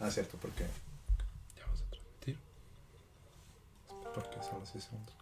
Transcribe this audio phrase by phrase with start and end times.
[0.00, 0.64] Ah, cierto, ¿por qué?
[1.56, 2.38] Ya vamos a transmitir.
[4.14, 5.14] Porque solo 6 segundos.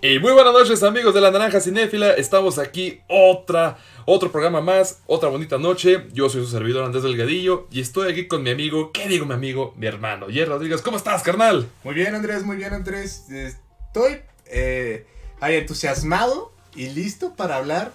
[0.00, 5.00] Y muy buenas noches amigos de la Naranja Cinéfila, estamos aquí otra, otro programa más,
[5.08, 8.92] otra bonita noche, yo soy su servidor Andrés Delgadillo y estoy aquí con mi amigo,
[8.92, 9.74] ¿qué digo mi amigo?
[9.76, 11.68] Mi hermano, Jerry Rodríguez, ¿cómo estás carnal?
[11.82, 13.28] Muy bien, Andrés, muy bien, Andrés.
[13.28, 15.04] Estoy eh,
[15.40, 17.92] ahí entusiasmado y listo para hablar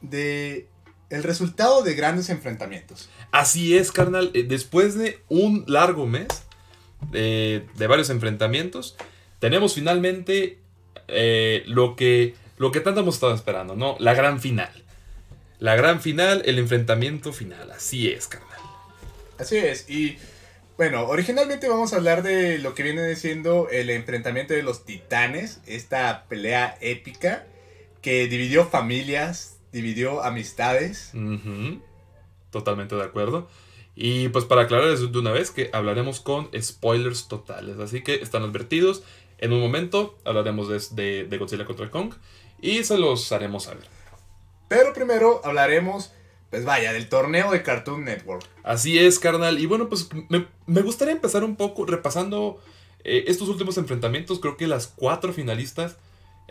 [0.00, 0.66] de
[1.08, 3.08] el resultado de grandes enfrentamientos.
[3.30, 6.26] Así es, carnal, eh, después de un largo mes
[7.12, 8.96] eh, de varios enfrentamientos,
[9.38, 10.58] tenemos finalmente
[11.08, 13.96] eh, lo, que, lo que tanto hemos estado esperando, ¿no?
[14.00, 14.70] La gran final.
[15.58, 17.70] La gran final, el enfrentamiento final.
[17.70, 18.60] Así es, carnal.
[19.38, 19.88] Así es.
[19.88, 20.18] Y
[20.76, 25.60] bueno, originalmente vamos a hablar de lo que viene siendo el enfrentamiento de los titanes.
[25.66, 27.46] Esta pelea épica
[28.02, 31.12] que dividió familias, dividió amistades.
[32.50, 33.48] Totalmente de acuerdo.
[33.96, 37.80] Y pues para aclarar eso de una vez que hablaremos con spoilers totales.
[37.80, 39.02] Así que están advertidos.
[39.38, 42.14] En un momento hablaremos de, de, de Godzilla contra Kong.
[42.60, 43.84] Y se los haremos saber.
[44.68, 46.12] Pero primero hablaremos,
[46.50, 48.44] pues vaya, del torneo de Cartoon Network.
[48.64, 49.58] Así es, carnal.
[49.58, 52.60] Y bueno, pues me, me gustaría empezar un poco repasando
[53.04, 54.40] eh, estos últimos enfrentamientos.
[54.40, 55.96] Creo que las cuatro finalistas,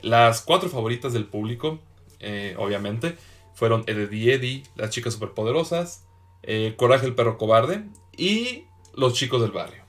[0.01, 1.79] las cuatro favoritas del público,
[2.19, 3.17] eh, obviamente,
[3.53, 6.05] fueron Eddie Eddie, las chicas superpoderosas,
[6.43, 7.83] eh, Coraje el perro cobarde
[8.15, 9.83] y los chicos del barrio.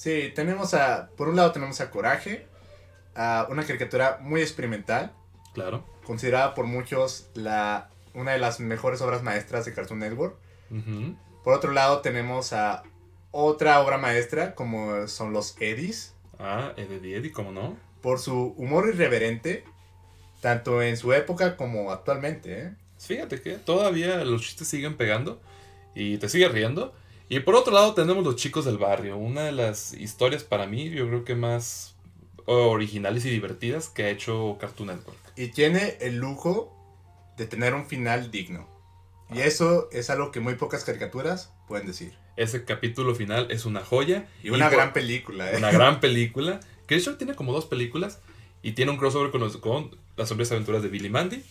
[0.00, 2.46] Sí, tenemos a, por un lado tenemos a Coraje,
[3.14, 5.12] a una caricatura muy experimental,
[5.52, 5.84] Claro.
[6.06, 10.36] considerada por muchos la, una de las mejores obras maestras de Cartoon Network.
[11.44, 12.82] Por otro lado tenemos a
[13.30, 17.76] otra obra maestra como son los Eddies, Ah, Eddie Eddie, ¿cómo no?
[18.00, 19.64] por su humor irreverente,
[20.40, 22.62] tanto en su época como actualmente.
[22.62, 22.72] ¿eh?
[22.98, 25.42] Fíjate que todavía los chistes siguen pegando
[25.94, 26.94] y te sigue riendo.
[27.30, 30.90] Y por otro lado tenemos los chicos del barrio, una de las historias para mí,
[30.90, 31.94] yo creo que más
[32.44, 35.18] originales y divertidas que ha hecho Cartoon Network.
[35.36, 36.76] Y tiene el lujo
[37.36, 38.68] de tener un final digno.
[39.32, 42.12] Y eso es algo que muy pocas caricaturas pueden decir.
[42.36, 44.26] Ese capítulo final es una joya.
[44.42, 45.56] Y una gran película, ¿eh?
[45.56, 46.58] Una gran película.
[46.88, 48.18] Que de hecho tiene como dos películas.
[48.62, 51.44] Y tiene un crossover con, los- con las sombrías aventuras de Billy Mandy.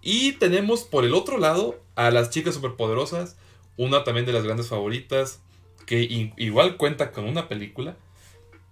[0.00, 3.36] Y tenemos por el otro lado a las chicas superpoderosas.
[3.78, 5.40] Una también de las grandes favoritas.
[5.86, 7.96] Que igual cuenta con una película.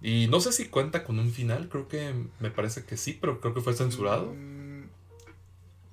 [0.01, 1.67] Y no sé si cuenta con un final.
[1.69, 4.33] Creo que me parece que sí, pero creo que fue censurado.
[4.35, 4.89] Mm,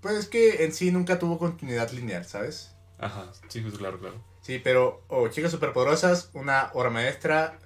[0.02, 2.76] Pues es que en sí nunca tuvo continuidad lineal, ¿sabes?
[2.98, 4.22] Ajá, sí, pues, claro, claro.
[4.42, 7.58] Sí, pero oh, Chicas Superpoderosas, una obra maestra,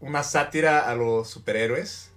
[0.00, 2.10] una sátira a los superhéroes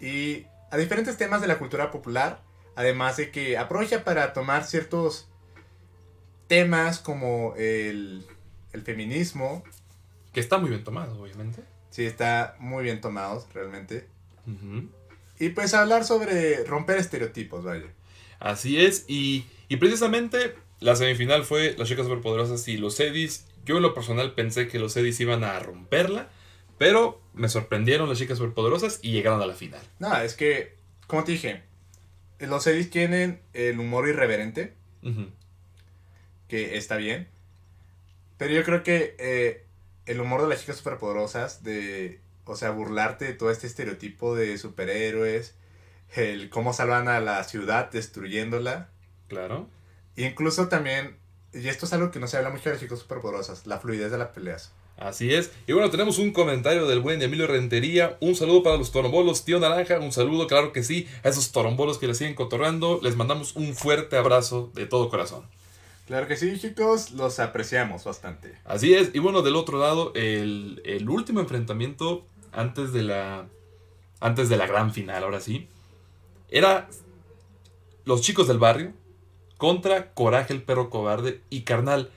[0.00, 2.40] y a diferentes temas de la cultura popular,
[2.76, 5.28] además de que aprovecha para tomar ciertos
[6.48, 8.26] temas como el,
[8.72, 9.62] el feminismo,
[10.32, 11.62] Que está muy bien tomado, obviamente.
[11.90, 14.06] sí, está muy bien tomados realmente,
[15.38, 17.86] y pues hablar sobre romper estereotipos, vaya.
[18.40, 23.46] Así es, y, y precisamente la semifinal fue las chicas superpoderosas y los Eddies.
[23.64, 26.28] Yo en lo personal pensé que los Eddies iban a romperla,
[26.78, 29.80] pero me sorprendieron las chicas superpoderosas y llegaron a la final.
[29.98, 30.76] Nada, es que,
[31.06, 31.62] como te dije,
[32.40, 35.30] los Eddies tienen el humor irreverente, Ujú.
[36.48, 37.28] Que está bien.
[38.38, 39.64] Pero yo creo que eh,
[40.06, 44.56] el humor de las chicas superpoderosas, de, o sea, burlarte de todo este estereotipo de
[44.58, 45.54] superhéroes,
[46.14, 48.88] el cómo salvan a la ciudad destruyéndola,
[49.28, 49.68] Claro.
[50.16, 51.16] e incluso también,
[51.52, 54.10] y esto es algo que no se habla mucho de las chicas superpoderosas, la fluidez
[54.10, 54.72] de las peleas.
[54.96, 55.52] Así es.
[55.68, 58.16] Y bueno, tenemos un comentario del buen Emilio Rentería.
[58.20, 60.00] Un saludo para los torombolos, tío Naranja.
[60.00, 62.98] Un saludo, claro que sí, a esos torombolos que le siguen cotorreando.
[63.00, 65.44] Les mandamos un fuerte abrazo de todo corazón.
[66.08, 68.54] Claro que sí, chicos, los apreciamos bastante.
[68.64, 73.46] Así es, y bueno, del otro lado, el, el último enfrentamiento antes de la.
[74.18, 75.68] Antes de la gran final, ahora sí.
[76.48, 76.88] Era
[78.06, 78.94] los chicos del barrio
[79.58, 82.10] contra Coraje el perro cobarde y carnal.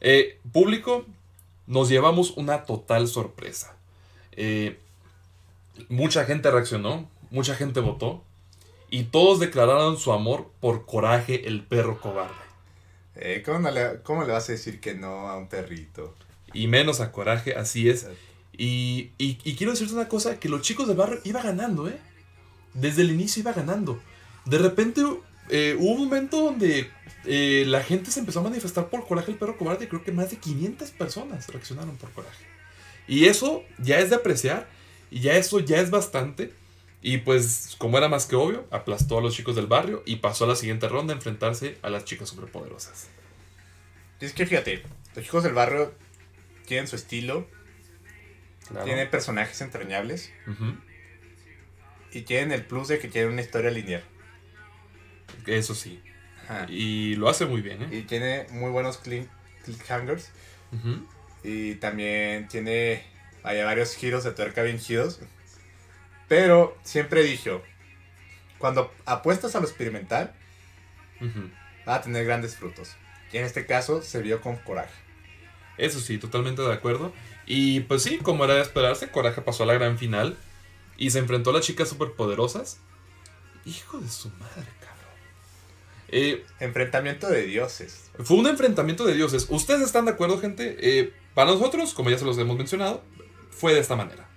[0.00, 1.04] Eh, público,
[1.66, 3.76] nos llevamos una total sorpresa.
[4.32, 4.80] Eh,
[5.90, 8.24] mucha gente reaccionó, mucha gente votó.
[8.88, 12.49] Y todos declararon su amor por Coraje el perro cobarde.
[13.16, 16.14] Eh, ¿cómo, no le, ¿Cómo le vas a decir que no a un perrito?
[16.52, 18.06] Y menos a Coraje, así es.
[18.56, 21.98] Y, y- y quiero decirte una cosa, que los chicos del barrio iba ganando, ¿eh?
[22.74, 24.00] Desde el inicio iba ganando.
[24.46, 25.02] de repente
[25.48, 26.88] eh, hubo un momento donde
[27.24, 29.88] eh, la gente se empezó a manifestar por Coraje el perro cobarde.
[29.88, 32.44] Creo que más de 500 personas reaccionaron por Coraje.
[33.08, 34.68] Y eso ya es de apreciar.
[35.10, 36.52] Y ya eso ya es bastante.
[37.02, 40.44] Y pues, como era más que obvio, aplastó a los chicos del barrio y pasó
[40.44, 43.08] a la siguiente ronda a enfrentarse a las chicas superpoderosas.
[44.20, 44.82] Es que fíjate,
[45.14, 45.94] los chicos del barrio
[46.66, 47.48] tienen su estilo,
[48.68, 48.84] Claro.
[48.84, 50.30] tienen personajes entrañables
[52.12, 54.04] y tienen el plus de que tienen una historia lineal.
[55.46, 56.02] Eso sí.
[56.44, 56.66] Ajá.
[56.68, 57.88] Y lo hace muy bien, ¿eh?
[57.90, 60.30] Y tiene muy buenos cliffhangers.
[60.72, 61.06] Ujú.
[61.42, 63.02] Y también tiene
[63.42, 64.78] vaya, varios giros de tuerca bien.
[66.30, 67.60] Pero siempre he dicho,
[68.58, 70.32] cuando apuestas a lo experimental,
[71.88, 72.94] va a tener grandes frutos.
[73.32, 74.94] Y en este caso se vio con coraje.
[75.76, 77.12] Eso sí, totalmente de acuerdo.
[77.46, 80.36] Y pues sí, como era de esperarse, Coraje pasó a la gran final
[80.96, 82.78] y se enfrentó a las chicas superpoderosas.
[83.64, 85.16] Hijo de su madre, cabrón.
[86.10, 88.08] Eh, Enfrentamiento de dioses.
[88.22, 89.46] fue un enfrentamiento de dioses.
[89.48, 90.76] ¿Ustedes están de acuerdo, gente?
[90.78, 93.02] Eh, para nosotros, como ya se los hemos mencionado,
[93.50, 94.29] fue de esta manera.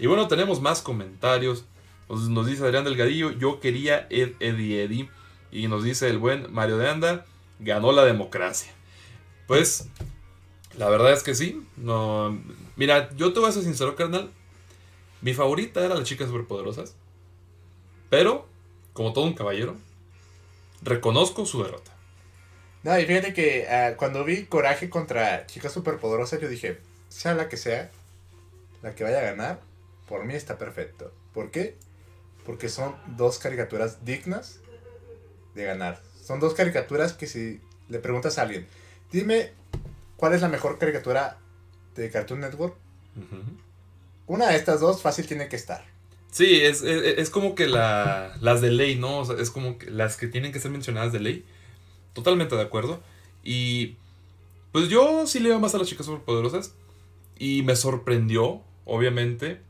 [0.00, 1.66] Y bueno, tenemos más comentarios.
[2.08, 5.10] Nos, dice Adrián Delgadillo, yo quería Ed, Eddie Eddie.
[5.52, 7.26] Y nos dice el buen Mario de Anda,
[7.58, 8.72] ganó la democracia.
[9.46, 9.88] Pues,
[10.78, 11.62] la verdad es que sí.
[11.76, 12.40] No,
[12.76, 14.30] mira, yo te voy a ser sincero, carnal.
[15.20, 16.94] Mi favorita era las chicas superpoderosas.
[18.08, 18.48] Pero,
[18.94, 19.76] como todo un caballero,
[20.80, 21.92] reconozco su derrota.
[22.84, 26.80] No, y fíjate que ah, cuando vi coraje contra chicas superpoderosas, yo dije,
[27.10, 27.90] sea la que sea,
[28.82, 29.69] la que vaya a ganar,
[30.10, 31.12] por mí está perfecto.
[31.32, 31.76] ¿Por qué?
[32.44, 34.58] Porque son dos caricaturas dignas
[35.54, 36.02] de ganar.
[36.20, 38.66] Son dos caricaturas que si le preguntas a alguien,
[39.12, 39.52] dime
[40.16, 41.38] cuál es la mejor caricatura
[41.94, 42.74] de Cartoon Network,
[44.26, 45.84] una de estas dos fácil tiene que estar.
[46.32, 49.18] Sí, es, es, es como que la, las de ley, ¿no?
[49.18, 51.44] O sea, es como que las que tienen que ser mencionadas de ley.
[52.14, 53.00] Totalmente de acuerdo.
[53.44, 53.96] Y
[54.72, 56.74] pues yo sí le iba más a las chicas superpoderosas.
[57.38, 59.60] Y me sorprendió, obviamente,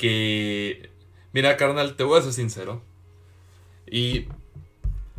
[0.00, 0.88] que...
[1.34, 2.80] Mira, carnal, te voy a ser sincero.
[3.86, 4.28] Y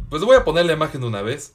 [0.09, 1.53] pues voy a poner la imagen de una vez.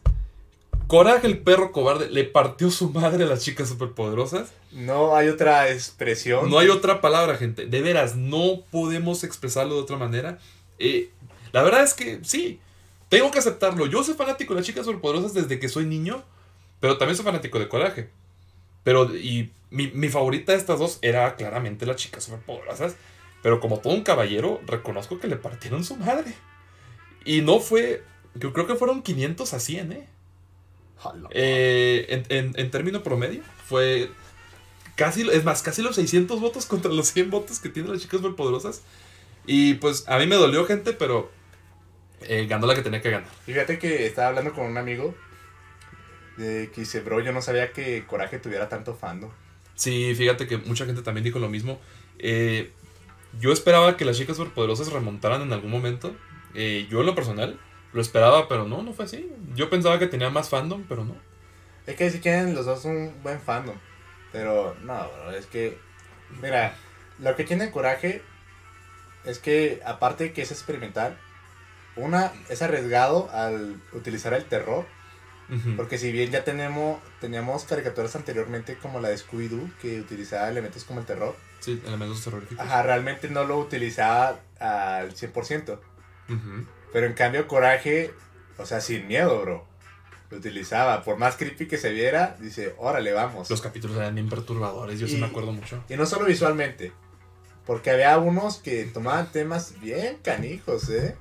[0.87, 4.52] Coraje el perro cobarde le partió su madre a las chicas superpoderosas.
[4.70, 6.49] No hay otra expresión.
[6.49, 7.67] No hay otra palabra, gente.
[7.67, 10.38] De veras, no podemos expresarlo de otra manera.
[10.78, 11.11] Eh,
[11.50, 12.61] la verdad es que sí,
[13.08, 13.87] tengo que aceptarlo.
[13.87, 16.23] Yo soy fanático de las chicas superpoderosas desde que soy niño,
[16.78, 18.08] pero también soy fanático de Coraje.
[18.84, 22.94] Pero, y mi, mi favorita de estas dos era claramente las chicas superpoderosas.
[23.47, 26.35] Pero como todo un caballero, reconozco que le partieron su madre.
[27.25, 28.03] Y no fue,
[28.35, 30.09] yo creo que fueron 500 a 100, ¿eh?
[31.31, 34.11] Eh, en, en- en término promedio, fue
[34.97, 38.19] casi, es más, casi los 600 votos contra los 100 votos que tienen las chicas
[38.21, 38.83] superpoderosas.
[39.47, 41.31] Y pues a mí me dolió, gente, pero
[42.23, 43.31] eh, ganó la que tenía que ganar.
[43.45, 45.15] Fíjate que estaba hablando con un amigo
[46.37, 49.31] de que dice, bro, yo no sabía que Coraje tuviera tanto fandom.
[49.77, 51.79] Sí, fíjate que mucha gente también dijo lo mismo.
[52.19, 52.73] Eh,
[53.38, 56.17] yo esperaba que las chicas superpoderosas remontaran en algún momento.
[56.55, 57.58] Eh, yo en lo personal
[57.93, 59.31] lo esperaba, pero no, no fue así.
[59.55, 61.17] Yo pensaba que tenía más fandom, pero no.
[61.87, 63.76] Es que si quieren los dos un buen fandom.
[64.32, 65.78] Pero no, bro, es que,
[66.43, 66.75] mira,
[67.19, 68.23] lo que tiene Coraje
[69.25, 71.19] es que aparte que es experimental,
[71.96, 74.87] una es arriesgado al utilizar el terror.
[75.76, 80.85] Porque si bien ya tenemos, teníamos caricaturas anteriormente como la de Scooby-Doo que utilizaba elementos
[80.85, 81.37] como el terror.
[81.61, 82.65] Sí, elementos terroríficos.
[82.65, 85.79] Ajá, realmente no lo utilizaba al 100%.
[86.29, 86.67] Ujú.
[86.93, 88.12] Pero en cambio Coraje,
[88.59, 89.67] o sea, sin miedo, bro.
[90.31, 91.05] Lo utilizaba.
[91.05, 93.49] Por más creepy que se viera, dice, órale, vamos.
[93.49, 95.85] Los capítulos eran bien perturbadores, yo sí me acuerdo mucho.
[95.88, 96.93] Y no solo visualmente.
[97.65, 101.17] Porque había unos que tomaban temas bien canijos, ¿eh?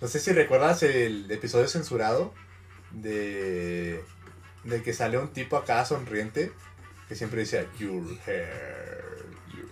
[0.00, 2.32] No sé si recuerdas el episodio censurado
[2.94, 4.02] de...
[4.64, 6.50] De que sale un tipo acá sonriente
[7.08, 9.04] que siempre decía, your hair.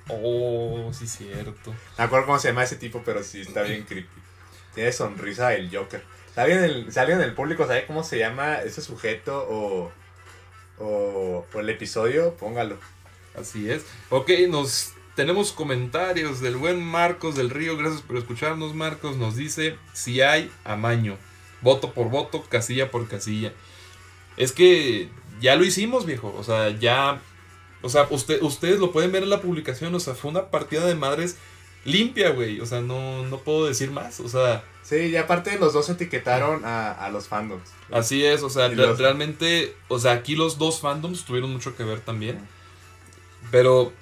[0.08, 1.70] Oh, sí, cierto.
[1.70, 4.08] No me acuerdo cómo se llama ese tipo, pero sí está bien creepy.
[4.74, 6.02] Tiene sonrisa del Joker.
[6.36, 9.92] Alguien en el, si alguien en el público sabe cómo se llama ese sujeto o,
[10.78, 12.78] o, o el episodio, póngalo.
[13.38, 13.84] Así es.
[14.10, 17.76] Ok, nos tenemos comentarios del buen Marcos del Río.
[17.76, 19.16] Gracias por escucharnos, Marcos.
[19.16, 21.18] Nos dice si hay amaño.
[21.62, 23.52] Voto por voto, casilla por casilla.
[24.36, 25.08] Es que
[25.40, 26.34] ya lo hicimos, viejo.
[26.38, 27.20] O sea, ya.
[27.82, 29.94] O sea, usted, ustedes lo pueden ver en la publicación.
[29.94, 31.36] O sea, fue una partida de madres
[31.84, 32.60] limpia, güey.
[32.60, 34.20] O sea, no, no puedo decir más.
[34.20, 37.70] O sea, Sí, y aparte los dos etiquetaron a, a los fandoms.
[37.92, 41.84] Así es, o sea, los- realmente, o sea, aquí los dos fandoms tuvieron mucho que
[41.84, 42.40] ver también.
[43.50, 43.92] Pero,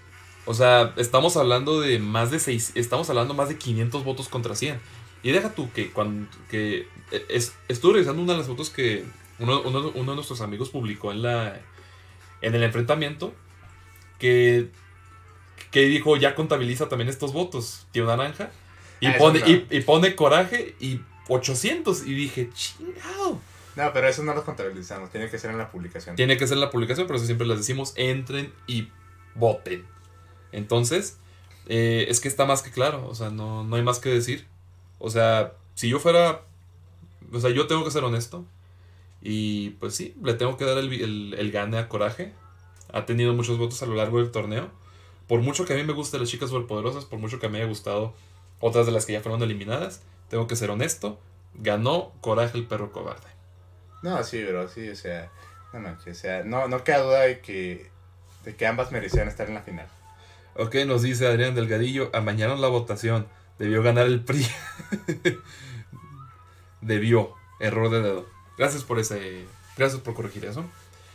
[0.46, 4.54] o sea, estamos hablando de más de seis, estamos hablando más de 500 votos contra
[4.54, 4.80] 100.
[5.22, 6.30] Y deja tú que cuando.
[6.50, 6.88] que
[7.28, 9.04] es, estuve revisando una de las fotos que
[9.38, 11.60] uno, uno- uno de nuestros amigos publicó en la.
[12.42, 13.34] en el enfrentamiento.
[14.18, 14.68] Que.
[15.70, 17.86] que dijo ya contabiliza también estos votos.
[17.92, 18.50] Tío Naranja.
[19.00, 22.06] Y, Ah, pone, y, y pone coraje y 800.
[22.06, 23.40] Y dije, chingado.
[23.76, 26.16] No, pero eso no lo contabilizamos, tiene que ser en la publicación.
[26.16, 28.88] Tiene que ser la publicación, pero eso siempre les decimos, entren y
[29.36, 29.86] voten.
[30.52, 31.18] Entonces,
[31.66, 34.44] eh, es que está más que claro, o sea, no, no hay más que decir.
[34.98, 36.42] O sea, si yo fuera,
[37.32, 38.44] o sea, yo tengo que ser honesto.
[39.22, 42.32] Y pues sí, le tengo que dar el, el, el gane a Coraje.
[42.92, 44.70] Ha tenido muchos votos a lo largo del torneo.
[45.28, 47.66] Por mucho que a mí me gusten las chicas superpoderosas, por mucho que me haya
[47.66, 48.14] gustado
[48.60, 51.18] otras de las que ya fueron eliminadas, tengo que ser honesto.
[51.54, 53.28] Ganó Coraje el perro cobarde.
[54.02, 55.30] No, sí, bro, sí, o sea,
[55.72, 57.90] no manches, o sea, no, no queda duda de que,
[58.44, 59.86] de que ambas merecían estar en la final.
[60.56, 63.26] Ok, nos dice Adrián Delgadillo, amañaron la votación,
[63.58, 64.46] debió ganar el PRI.
[66.80, 68.26] debió, error de dedo.
[68.58, 69.44] Gracias por ese,
[69.76, 70.64] gracias por corregir eso.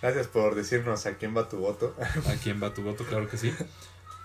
[0.01, 1.95] Gracias por decirnos a quién va tu voto.
[2.27, 3.03] ¿A quién va tu voto?
[3.05, 3.53] Claro que sí.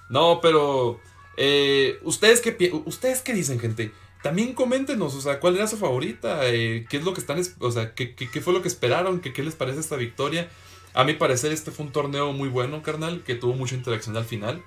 [0.08, 1.00] No, pero
[1.36, 3.92] eh, ustedes qué ustedes qué dicen, gente.
[4.22, 6.40] También coméntenos, o sea, ¿cuál era su favorita?
[6.46, 8.68] Eh, ¿Qué es lo que están, es- o sea, qué, qué- qué fue lo que
[8.68, 9.20] esperaron?
[9.20, 10.48] ¿Qué, ¿Qué les parece esta victoria?
[10.92, 14.26] A mi parecer este fue un torneo muy bueno, carnal, que tuvo mucha interacción al
[14.26, 14.62] final.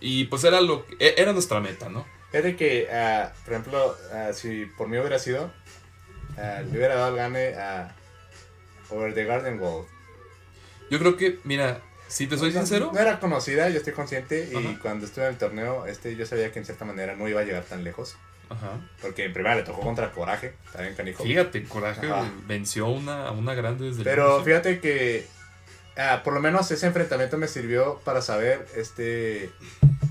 [0.00, 2.06] Y pues era lo e- era nuestra meta, ¿no?
[2.32, 5.50] Es de que, ah, por ejemplo, ah, si por mí hubiera sido,
[6.36, 7.94] le hubiera dado el gane a
[8.90, 9.86] Over the Garden Wall.
[10.90, 14.48] Yo creo que, mira, si te soy No- sincero, No era conocida, yo estoy consciente,
[14.52, 14.78] y Ajá.
[14.82, 17.44] cuando estuve en el torneo, este, yo sabía que en cierta manera no iba a
[17.44, 18.16] llegar tan lejos.
[18.50, 18.72] Ajá.
[19.00, 21.24] Porque en primera le tocó contra Coraje, también canijo.
[21.24, 22.30] fíjate, Coraje Ajá.
[22.46, 25.26] venció una, a una grande desde el Pero fíjate que
[25.96, 29.50] ah, por lo menos ese enfrentamiento me sirvió para saber este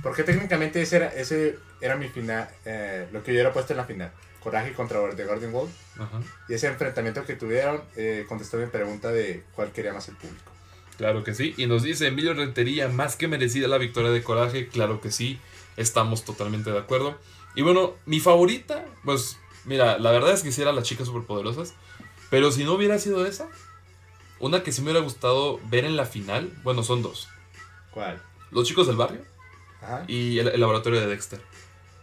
[0.01, 3.77] porque técnicamente ese era, ese era mi final, eh, lo que yo hubiera puesto en
[3.77, 4.11] la final.
[4.43, 5.69] Coraje contra The Garden Wall.
[5.97, 6.19] Ajá.
[6.49, 10.51] Y ese enfrentamiento que tuvieron eh, contestó mi pregunta de cuál quería más el público.
[10.97, 11.53] Claro que sí.
[11.57, 14.67] Y nos dice Emilio Rentería, más que merecida la victoria de Coraje.
[14.67, 15.39] Claro que sí.
[15.77, 17.17] Estamos totalmente de acuerdo.
[17.55, 21.73] Y bueno, mi favorita, pues mira, la verdad es que sí eran las chicas superpoderosas.
[22.29, 23.49] Pero si no hubiera sido esa,
[24.39, 27.29] una que sí me hubiera gustado ver en la final, bueno, son dos.
[27.91, 28.21] ¿Cuál?
[28.51, 29.21] Los chicos del barrio
[29.81, 30.03] Ajá.
[30.07, 31.41] y el, el laboratorio de Dexter.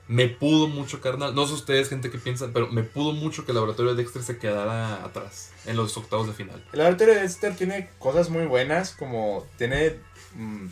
[0.08, 1.34] Me pudo mucho, carnal.
[1.34, 4.22] No sé ustedes, gente que piensa, pero me pudo mucho que el laboratorio de Dexter
[4.22, 6.64] se quedara atrás en los octavos de final.
[6.72, 9.96] El laboratorio de Dexter tiene cosas muy buenas, como tiene
[10.34, 10.66] mm,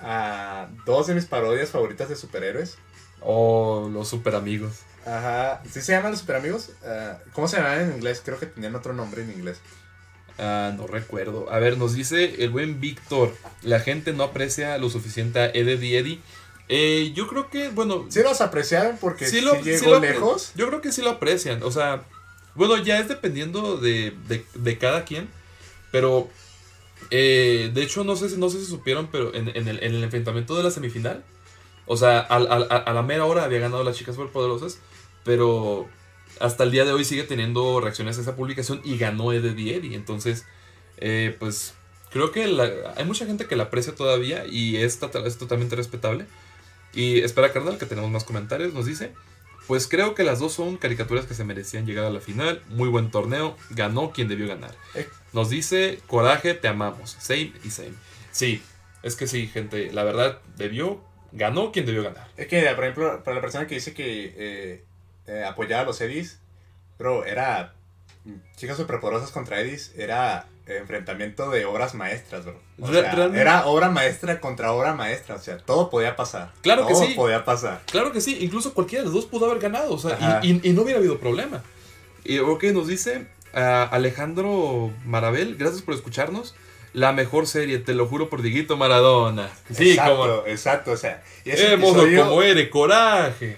[0.00, 2.78] a dos de mis parodias favoritas de superhéroes.
[3.20, 4.80] Oh, los super amigos.
[5.04, 5.62] Ajá.
[5.70, 6.70] ¿Sí se llaman los superamigos?
[6.84, 8.22] Ah, ¿Cómo se llaman en inglés?
[8.24, 9.60] Creo que tenían otro nombre en inglés.
[10.38, 11.50] Ah, no recuerdo.
[11.52, 13.34] A ver, nos dice el buen Víctor.
[13.62, 16.20] La gente no aprecia lo suficiente a Eddie Eddie.
[16.68, 18.06] Eh, yo creo que, bueno.
[18.08, 20.52] Sí los apreciaron porque sí, sí lo, llegó sí lo lejos.
[20.54, 21.62] Yo creo que sí lo aprecian.
[21.62, 22.04] O sea,
[22.54, 25.28] bueno, ya es dependiendo de, de- de cada quien.
[25.90, 26.28] Pero,
[27.10, 29.94] eh, de hecho, no sé, si- no sé si supieron, pero en, en el, en
[29.94, 31.24] el enfrentamiento de la semifinal,
[31.86, 34.78] o sea, a, a la mera hora había ganado las chicas superpoderosas,
[35.24, 35.88] pero
[36.40, 39.94] hasta el día de hoy sigue teniendo reacciones a esa publicación y ganó Eddie Eddie.
[39.94, 40.44] Entonces,
[40.98, 41.72] eh, pues,
[42.10, 45.76] creo que la- hay mucha gente que la aprecia todavía y es, tota- es totalmente
[45.76, 46.26] respetable.
[46.98, 48.74] Y espera, carnal, que tenemos más comentarios.
[48.74, 49.12] Nos dice:
[49.68, 52.60] Pues creo que las dos son caricaturas que se merecían llegar a la final.
[52.70, 53.56] Muy buen torneo.
[53.70, 54.74] Ganó quien debió ganar.
[54.96, 55.08] Eh.
[55.32, 57.16] Nos dice: Coraje, te amamos.
[57.20, 57.94] Same y same.
[58.32, 58.60] Sí,
[59.04, 59.92] es que sí, gente.
[59.92, 61.00] La verdad, debió.
[61.30, 62.26] Ganó quien debió ganar.
[62.36, 64.84] Es que, por ejemplo, para la persona que dice que eh,
[65.28, 66.40] eh, apoyaba a los Eddies,
[66.98, 67.74] bro, era
[68.24, 72.60] mm, chicas superpoderosas contra Eddies, era enfrentamiento de obras maestras, bro.
[72.80, 76.52] O sea, era obra maestra contra obra maestra, o sea, todo podía pasar.
[76.62, 77.14] Claro que todo sí.
[77.14, 77.82] podía pasar.
[77.90, 80.60] Claro que sí, incluso cualquiera de los dos pudo haber ganado, o sea, y, y-
[80.62, 81.62] y no hubiera habido problema.
[82.24, 86.54] Y ok, nos dice ah, Alejandro Marabel, gracias por escucharnos.
[86.94, 89.50] La mejor serie, te lo juro por Diguito Maradona.
[89.72, 90.46] Sí, exacto, como.
[90.46, 91.22] exacto, o sea,
[91.78, 93.56] mozo, episodio- como eres, coraje.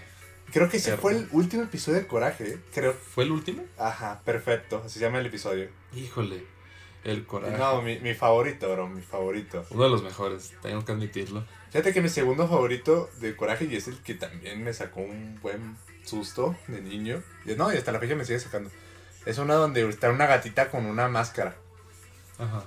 [0.52, 2.58] creo que ese fue el último episodio de Coraje, ¿eh?
[2.74, 2.92] creo.
[2.92, 3.62] ¿Fue el último?
[3.78, 5.68] Ajá, perfecto, así se llama el episodio.
[5.94, 6.42] Híjole,
[7.04, 7.56] el coraje.
[7.56, 9.64] No, mi, mi favorito, bro, mi favorito.
[9.70, 11.44] Uno de los mejores, tengo que admitirlo.
[11.70, 15.38] Fíjate que mi segundo favorito de Coraje y es el que también me sacó un
[15.40, 17.22] buen susto de niño.
[17.56, 18.70] No, y hasta la fecha me sigue sacando.
[19.24, 21.54] Es una donde está una gatita con una máscara
[22.38, 22.64] Ajá.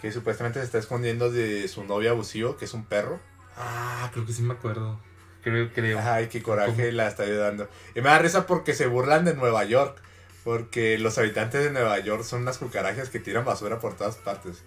[0.00, 3.20] que supuestamente se está escondiendo de su novio abusivo, que es un perro.
[3.56, 4.98] Ah, creo que sí me acuerdo.
[5.42, 5.98] Creo, creo.
[5.98, 6.96] Ajá, y que Coraje ¿Cómo?
[6.96, 7.68] la está ayudando.
[7.94, 10.02] Y me da risa porque se burlan de Nueva York.
[10.48, 14.62] Porque los habitantes de Nueva York son unas cucarachas que tiran basura por todas partes.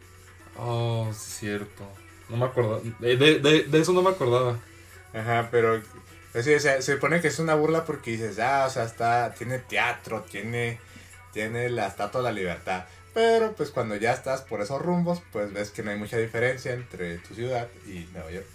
[0.56, 1.84] Oh, sí, cierto.
[2.30, 2.82] No me acordaba.
[3.00, 4.60] De, de- eso no me acordaba.
[5.12, 8.70] Ajá, pero Es decir, se, se supone que es una burla porque dices, ah, o
[8.70, 10.80] sea, está, tiene teatro, tiene,
[11.34, 12.86] tiene la estatua de la libertad.
[13.16, 16.74] Pero pues cuando ya estás por esos rumbos, pues ves que no hay mucha diferencia
[16.74, 18.46] entre tu ciudad y Nueva York.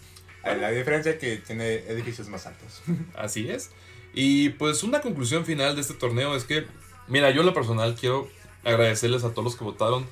[0.44, 2.82] Hay La diferencia es que tiene edificios más altos.
[3.16, 3.70] Así es.
[4.14, 6.66] Y pues una conclusión final de este torneo es que,
[7.08, 8.28] mira, yo en lo personal quiero
[8.64, 10.06] agradecerles a todos los que votaron.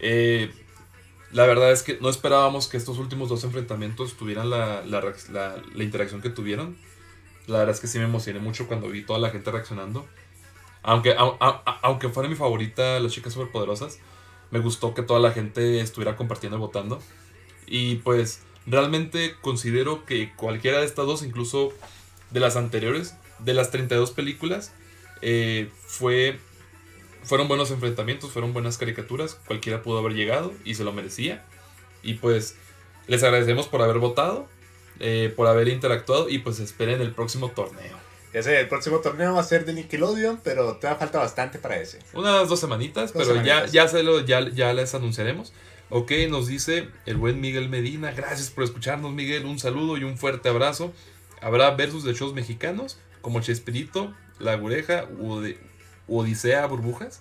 [0.00, 0.52] Eh,
[1.32, 5.00] la verdad es que no esperábamos que estos últimos dos enfrentamientos tuvieran la, la,
[5.32, 6.76] la- la interacción que tuvieron.
[7.46, 10.06] La verdad es que sí me emocioné mucho cuando vi toda la gente reaccionando.
[10.82, 13.98] Aunque, au- au- au- aunque fuera mi favorita, las chicas superpoderosas,
[14.50, 17.00] me gustó que toda la gente estuviera compartiendo y votando.
[17.66, 21.72] Y pues realmente considero que cualquiera de estas dos, incluso
[22.30, 24.72] de las anteriores, de las 32 películas,
[25.26, 26.38] eh, fue,
[27.22, 29.40] fueron buenos enfrentamientos, fueron buenas caricaturas.
[29.46, 31.46] Cualquiera pudo haber llegado y se lo merecía.
[32.02, 32.56] Y pues
[33.06, 34.46] les agradecemos por haber votado,
[35.00, 37.96] eh, por haber interactuado y pues esperen el próximo torneo.
[38.34, 41.76] Ya sé, el próximo torneo va a ser de Nickelodeon, pero te falta bastante para
[41.76, 42.00] ese.
[42.12, 45.54] Unas dos semanitas, Dos pero ya, ya, se lo, ya, ya les anunciaremos.
[45.88, 48.12] Ok, nos dice el buen Miguel Medina.
[48.12, 49.46] Gracias por escucharnos, Miguel.
[49.46, 50.92] Un saludo y un fuerte abrazo.
[51.40, 55.58] Habrá versus de shows mexicanos como Chespirito, La Gureja, Ode-
[56.08, 57.20] Odisea Burbujas.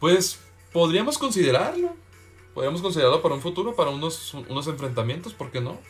[0.00, 0.38] Pues
[0.72, 1.96] podríamos considerarlo.
[2.54, 5.80] Podríamos considerarlo para un futuro, para unos, unos enfrentamientos, ¿por qué no?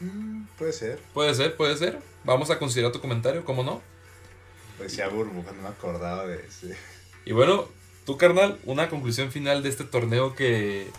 [0.00, 1.00] Mm, puede ser.
[1.12, 2.00] Puede ser, puede ser.
[2.24, 3.82] Vamos a considerar tu comentario, ¿cómo no?
[4.76, 6.76] Pues ya burbuja, no me acordaba de ese.
[7.24, 7.68] Y bueno,
[8.06, 10.92] tú, carnal, una conclusión final de este torneo que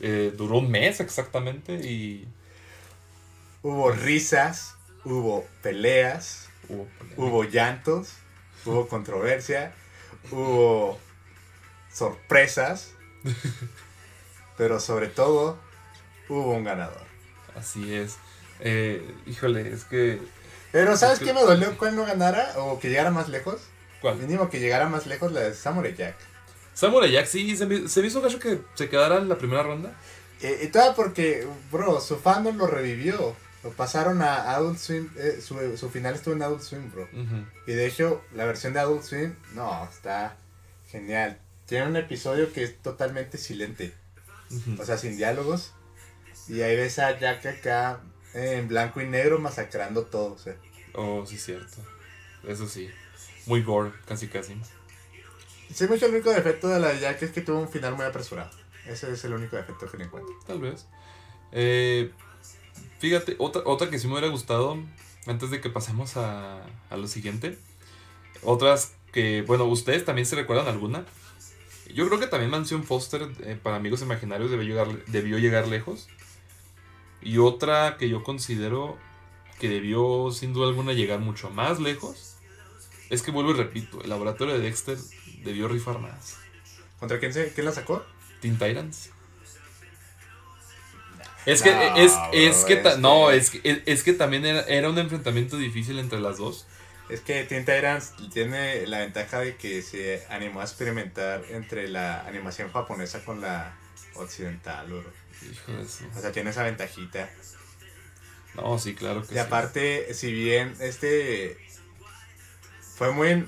[0.00, 2.28] eh, duró un mes exactamente y
[3.62, 6.45] Hubo risas, hubo peleas,
[7.16, 8.14] hubo llantos,
[8.64, 9.72] hubo controversia,
[10.30, 10.98] hubo
[11.92, 12.92] sorpresas,
[14.56, 15.58] pero sobre todo
[16.28, 17.06] hubo un ganador.
[17.54, 18.16] Así es.
[18.60, 20.20] Eh, híjole, es que...
[20.72, 23.62] Pero ¿sabes qué me dolió cuando no ganara o que llegara más lejos?
[24.00, 24.16] ¿Cuál?
[24.16, 26.16] Mínimo que llegara más lejos la de Samurai Jack.
[26.74, 29.62] Samurai Jack, sí, se me, se me hizo gacho que se quedara en la primera
[29.62, 29.94] ronda.
[30.42, 33.34] Eh, y todo porque, bro, su fandom lo revivió.
[33.66, 35.10] Lo pasaron a Adult Swim.
[35.16, 37.08] eh, su, su final estuvo en Adult Swim, bro.
[37.66, 40.36] Y de hecho, la versión de Adult Swim, no, está
[40.88, 41.40] genial.
[41.66, 43.92] Tiene un episodio que es totalmente silente.
[44.78, 45.72] O sea, sin diálogos.
[46.48, 48.00] Y ahí ves a Jack acá
[48.34, 50.34] en blanco y negro masacrando todo.
[50.34, 50.54] O sea,
[50.94, 51.76] Oh, sí, cierto.
[52.46, 52.88] Eso sí.
[53.46, 54.56] Muy gore, casi casi.
[55.74, 58.06] sí, mucho el único defecto de la de Jack es que tuvo un final muy
[58.06, 58.50] apresurado.
[58.86, 60.32] Ese es el único defecto que le encuentro.
[60.46, 60.86] Tal vez.
[61.50, 62.12] Eh,
[62.98, 64.78] fíjate, otra, otra que sí me hubiera gustado,
[65.26, 67.58] antes de que pasemos a, a lo siguiente.
[68.42, 71.04] Otras que, bueno, ¿ustedes también se recuerdan alguna?
[71.92, 76.08] Yo creo que también Mansión Foster eh, para Amigos Imaginarios debió llegar, debió llegar lejos.
[77.22, 78.98] Y otra que yo considero
[79.58, 82.36] que debió sin duda alguna llegar mucho más lejos.
[83.08, 84.98] Es que vuelvo y repito, el laboratorio de Dexter
[85.44, 86.36] debió rifar más.
[86.98, 88.04] ¿Contra quién, se, quién la sacó?
[88.40, 89.10] Teen Titans.
[91.46, 94.44] Es que, No, es, es bro, que, este- no, es que, es, es que también
[94.44, 96.66] era, era un enfrentamiento difícil entre las dos.
[97.08, 102.22] Es que Teen Titans tiene la ventaja de que se animó a experimentar entre la
[102.26, 103.76] animación japonesa con la
[104.14, 105.04] occidental, bro.
[105.50, 107.30] Hijo de su- O sea, tiene esa ventajita.
[108.54, 109.38] No, sí, claro que Y sí.
[109.38, 111.56] aparte, si bien este
[112.96, 113.46] fue muy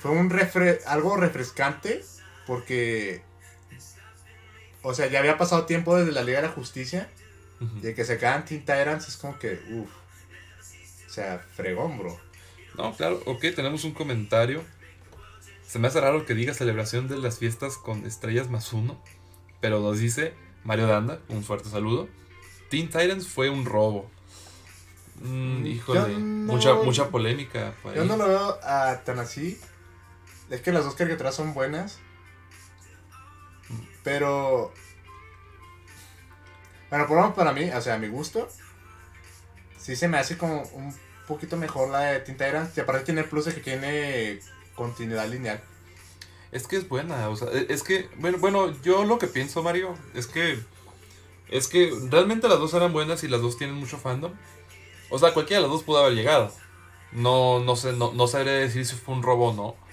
[0.00, 2.04] fue un refre- algo refrescante
[2.46, 3.22] porque
[4.88, 7.08] o sea, ya había pasado tiempo desde la Liga de la Justicia
[7.82, 9.90] y el que se quedan Teen Titans es como que uff.
[11.06, 12.18] O sea, fregón, bro.
[12.76, 14.62] No, claro, ok, tenemos un comentario.
[15.66, 19.02] Se me hace raro que diga celebración de las fiestas con estrellas más uno.
[19.60, 22.08] Pero nos dice Mario Danda, un fuerte saludo.
[22.70, 24.10] Teen Titans fue un robo.
[25.22, 27.72] Mm, híjole, no- mucha, mucha polémica.
[27.94, 28.58] Yo no lo veo
[29.04, 29.58] tan así.
[30.50, 31.98] Es que las dos caricaturas son buenas.
[34.06, 34.72] Pero.
[36.90, 38.48] Bueno, por lo menos para mí, o sea, a mi gusto.
[39.80, 40.94] Sí se me hace como un
[41.26, 42.76] poquito mejor la de Teen Titans.
[42.76, 44.38] Y aparte tiene el plus de que tiene
[44.76, 45.60] continuidad lineal.
[46.52, 49.64] Es que es buena, o sea, e- es que, bueno, bueno, yo lo que pienso,
[49.64, 50.60] Mario, es que,
[51.48, 54.32] es que realmente las dos eran buenas y las dos tienen mucho fandom.
[55.10, 56.52] O sea, cualquiera de las dos pudo haber llegado.
[57.10, 59.85] No, no sé, no, no sabré decir si fue un robo o no.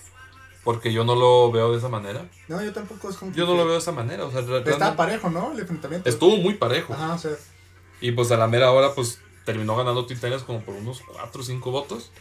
[0.63, 2.25] Porque yo no lo veo de esa manera.
[2.47, 4.25] No, yo tampoco es como Yo no lo veo de esa manera.
[4.25, 5.51] O sea, Estaba parejo, ¿no?
[5.51, 6.09] El enfrentamiento.
[6.09, 6.93] estuvo muy parejo.
[6.93, 7.31] Ajá, o sea.
[7.99, 11.41] Y pues a la mera hora, pues terminó ganando Teen Titans como por unos 4
[11.41, 12.11] o 5 votos.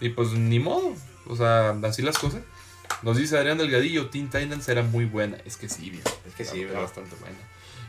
[0.00, 0.94] Y pues ni modo.
[1.28, 2.42] O sea, así las cosas.
[3.02, 5.38] Nos dice Adrián Delgadillo, Teen Titans era muy buena.
[5.44, 6.08] Es que sí, viejo.
[6.26, 7.38] Es que sí, Era bastante buena.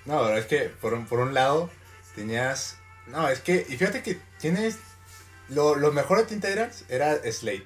[0.05, 1.69] No, pero es que por un, por un lado
[2.15, 2.77] tenías.
[3.07, 3.65] No, es que.
[3.67, 4.77] Y fíjate que tienes
[5.49, 7.65] Lo, lo mejor de Teen Titans era Slate.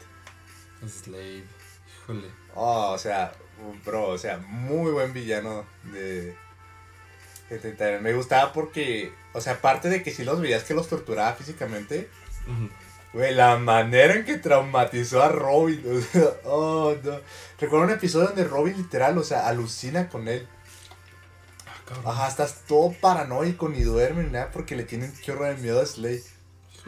[0.87, 1.56] Slade.
[2.07, 2.27] Híjole.
[2.55, 3.33] Oh, o sea,
[3.85, 6.35] bro, o sea, muy buen villano de,
[7.49, 7.99] de.
[7.99, 12.09] Me gustaba porque, o sea, aparte de que si los veías que los torturaba físicamente,
[13.13, 17.19] güey, la manera en que traumatizó a Robin, o sea, oh, no.
[17.59, 20.47] Recuerdo un episodio donde Robin literal, o sea, alucina con él.
[21.65, 22.05] Ah, cabrón.
[22.07, 25.85] Ajá, estás todo paranoico, ni duerme ni nada porque le tienen chorro de miedo a
[25.85, 26.23] Slade.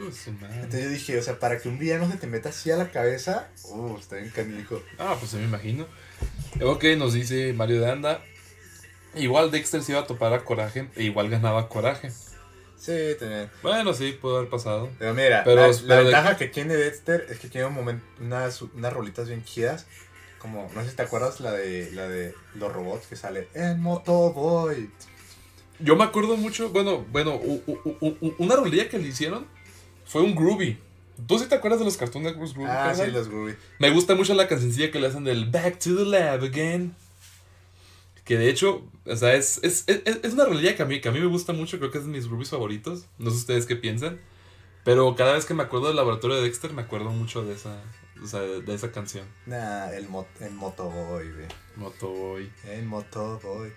[0.06, 2.90] Entonces yo dije, o sea, para que un villano se te meta así a la
[2.90, 4.82] cabeza, uh, está bien canijo.
[4.98, 5.86] Ah, pues se me imagino.
[6.62, 8.22] Ok, nos dice Mario de Anda.
[9.14, 12.10] Igual Dexter se iba a topar a Coraje e igual ganaba Coraje.
[12.78, 13.50] Sí, también.
[13.62, 14.88] Bueno, sí, pudo haber pasado.
[14.98, 17.74] Pero mira, Pero- la, pero la de- ventaja que tiene Dexter es que tiene un
[17.74, 19.86] momento, unas, unas rolitas bien chidas.
[20.38, 23.80] Como, no sé si te acuerdas la de la de los robots que sale en
[23.82, 24.90] Motoboy.
[25.80, 29.46] Yo me acuerdo mucho, bueno, bueno, u- u- u- una rolilla que le hicieron
[30.10, 30.76] fue un Groovy.
[31.28, 32.68] ¿Tú sí te acuerdas de los Cartoon Networks Groovy?
[32.68, 33.54] Ah, sí, los Groovy.
[33.78, 36.96] Me gusta mucho la cancioncilla que le hacen del Back to the Lab Again.
[38.24, 41.08] Que de hecho, o sea, es, es, es, es una rolilla que a, mí, que
[41.08, 43.06] a mí me gusta mucho, creo que es de mis Groovies favoritos.
[43.18, 44.20] No sé ustedes qué piensan.
[44.82, 47.80] Pero cada vez que me acuerdo del laboratorio de Dexter, me acuerdo mucho de esa,
[48.20, 49.26] o sea, de, de esa canción.
[49.46, 51.46] Nah, el mo en Motoboy, güey.
[51.76, 52.50] Motoboy.
[52.64, 53.72] En Motoboy.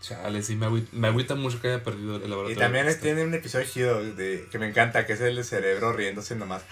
[0.00, 2.56] Chale, sí, me, agüita, me agüita mucho que haya perdido el laboratorio.
[2.56, 6.36] Y también tiene un episodio chido de, que me encanta, que es el cerebro riéndose
[6.36, 6.62] nomás.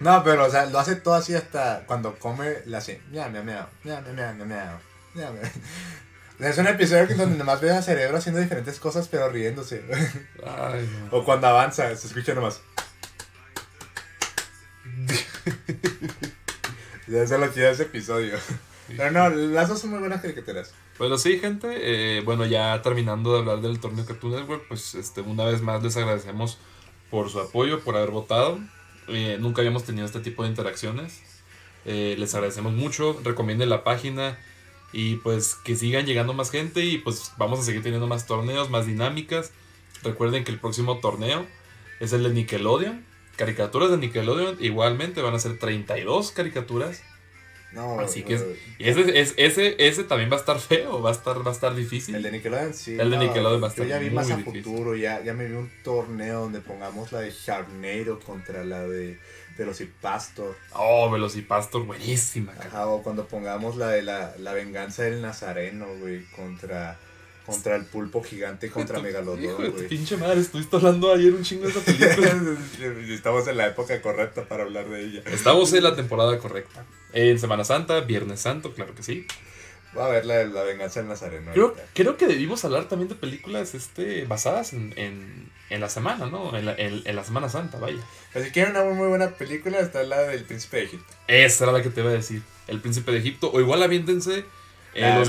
[0.00, 3.00] no, pero, o sea, lo hace todo así hasta cuando come, la hace.
[3.10, 4.78] mia me mea, ya, me mea, me mea.
[6.38, 9.82] Es un episodio donde nomás ves al cerebro haciendo diferentes cosas, pero riéndose.
[11.10, 12.60] O cuando avanza, se escucha nomás.
[17.08, 18.38] ya se lo tiene ese episodio.
[18.96, 20.72] Pero no, las dos son muy buenas caricaturas.
[20.98, 21.68] Bueno, sí, gente.
[22.18, 25.82] eh, bueno, ya terminando de hablar del torneo Cartoon Network, pues este, una vez más
[25.82, 26.58] les agradecemos
[27.10, 28.58] por su apoyo, por haber votado.
[29.08, 31.22] Eh, nunca habíamos tenido este tipo de interacciones.
[31.84, 33.18] Eh, les agradecemos mucho.
[33.24, 34.38] Recomienden la página
[34.92, 38.70] y pues que sigan llegando más gente y pues vamos a seguir teniendo más torneos,
[38.70, 39.52] más dinámicas.
[40.02, 41.46] Recuerden que el próximo torneo
[42.00, 43.04] es el de Nickelodeon.
[43.36, 47.02] Caricaturas de Nickelodeon igualmente van a ser 32 caricaturas.
[47.72, 48.44] No, Así que es-
[48.78, 51.74] ese, es, ese, ese también va a estar feo, va a estar, va a estar
[51.74, 52.14] difícil.
[52.14, 52.96] El de Nickelodeon sí.
[52.98, 54.64] El de Nickelodeon va a estar Yo ya vi muy más a difícil.
[54.64, 59.18] futuro, ya, ya me vi un torneo donde pongamos la de Sharknado contra la de
[59.58, 60.56] Velocipastor.
[60.72, 62.52] Oh, Velocipastor, buenísima.
[62.54, 62.68] cara.
[62.68, 66.98] Ajá, o cuando pongamos la de la, la venganza del Nazareno, güey, contra,
[67.48, 69.88] contra el pulpo gigante contra Megalodón, güey.
[69.88, 72.56] pinche madre, estuviste hablando ayer un chingo de esa película.
[73.08, 75.22] Estamos en la época correcta para hablar de ella.
[75.26, 76.84] Estamos en la temporada correcta.
[77.12, 79.26] En Semana Santa, Viernes Santo, claro que sí.
[79.94, 81.50] Voy a ver la la venganza del Nazareno.
[81.52, 81.86] Creo, ahorita.
[81.94, 86.54] creo que debimos hablar también de películas este, basadas en, en, en la semana, ¿no?
[86.56, 87.96] En la, en- en la Semana Santa, vaya.
[88.34, 91.14] Pero si quieren una muy, buena película, está la del Príncipe de Egipto.
[91.26, 92.42] Esa era la que te iba a decir.
[92.66, 93.50] El Príncipe de Egipto.
[93.50, 94.44] O igual aviéntense.
[94.94, 95.26] eh, los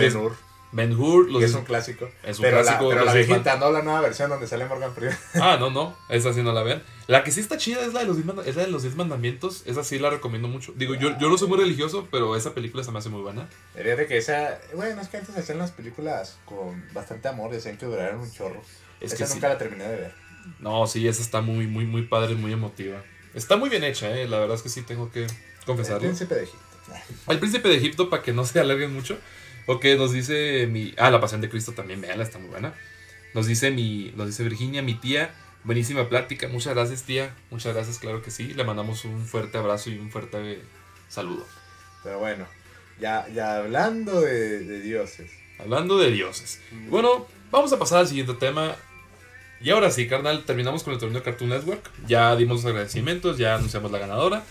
[0.71, 1.29] Ben diez- Hur.
[1.31, 2.09] Los que es diez- un clásico.
[2.23, 2.83] es un pero clásico.
[2.83, 5.17] la, pero la diez viejita, no la nueva versión donde sale Morgan Freeman.
[5.35, 5.97] Ah, no, no.
[6.09, 6.83] Esa sí no la vean.
[7.07, 8.83] La que sí está chida es la de los 10 manda- es la de los
[8.83, 9.63] 10 mandamientos.
[9.65, 10.71] Esa sí la recomiendo mucho.
[10.75, 13.49] Digo, yo, yo no soy muy religioso, pero esa película se me hace muy buena.
[13.75, 14.59] Fíjate que esa.
[14.75, 18.61] Bueno, es que antes hacían las películas con bastante amor, decían que duraron un chorro.
[19.01, 19.33] Es esa que sí.
[19.35, 20.13] nunca la terminé de ver.
[20.59, 23.01] No, sí, esa está muy, muy, muy padre, muy emotiva.
[23.33, 24.27] Está muy bien hecha, eh.
[24.27, 25.29] La verdad es que sí tengo que El
[25.65, 25.99] confesarlo.
[26.01, 26.65] Príncipe de Egipto.
[27.27, 29.17] El príncipe de Egipto, para que no se alarguen mucho.
[29.69, 30.95] Porque nos dice mi.
[30.97, 32.73] Ah, la pasión de Cristo también, veanla, está muy buena.
[33.35, 34.11] Nos dice mi.
[34.15, 35.29] Nos dice Virginia, mi tía.
[35.63, 36.47] Buenísima plática.
[36.47, 37.35] Muchas gracias, tía.
[37.51, 38.51] Muchas gracias, claro que sí.
[38.55, 40.63] Le mandamos un fuerte abrazo y un fuerte
[41.07, 41.45] saludo.
[42.03, 42.47] Pero bueno,
[42.99, 45.29] ya, ya hablando de, de dioses.
[45.59, 46.59] Hablando de dioses.
[46.89, 48.75] Bueno, vamos a pasar al siguiente tema.
[49.61, 51.91] Y ahora sí, carnal, terminamos con el torneo Cartoon Network.
[52.07, 54.43] Ya dimos los agradecimientos, ya anunciamos la ganadora.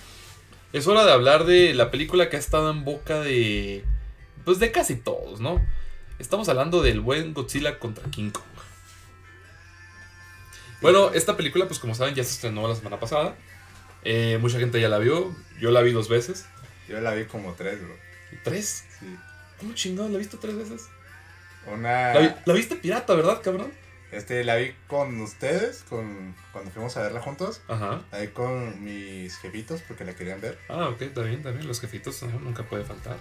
[0.73, 3.83] Es hora de hablar de la película que ha estado en boca de.
[4.45, 5.65] Pues de casi todos, ¿no?
[6.19, 8.45] Estamos hablando del buen Godzilla contra King Kong.
[10.81, 13.37] Bueno, esta película, pues como saben, ya se estrenó la semana pasada.
[14.05, 15.35] Eh, mucha gente ya la vio.
[15.61, 16.47] Yo la vi dos veces.
[16.89, 17.97] Yo la vi como tres, bro.
[18.45, 18.85] ¿Tres?
[19.01, 19.17] Sí.
[19.59, 20.09] ¿Cómo chingado?
[20.09, 20.87] ¿La viste tres veces?
[21.67, 22.15] Una.
[22.15, 23.73] La, vi- la viste pirata, ¿verdad, cabrón?
[24.13, 27.61] Este, la vi con ustedes, con, cuando fuimos a verla juntos.
[27.69, 28.03] Ajá.
[28.13, 30.59] La vi con mis jefitos porque la querían ver.
[30.69, 31.43] Ah, ok, está bien.
[31.67, 33.17] Los jefitos ajá, nunca puede faltar.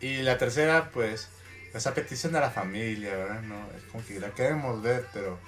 [0.00, 1.28] Y la tercera, pues,
[1.72, 3.42] es a petición de la familia, ¿verdad?
[3.42, 5.38] No, es como que la queremos ver, pero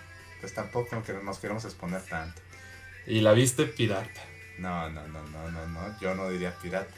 [0.40, 2.40] pues tampoco que nos queremos exponer tanto.
[3.06, 4.22] Y la viste pirata.
[4.58, 6.94] No, no, no, no, no, no, yo no diría pirata.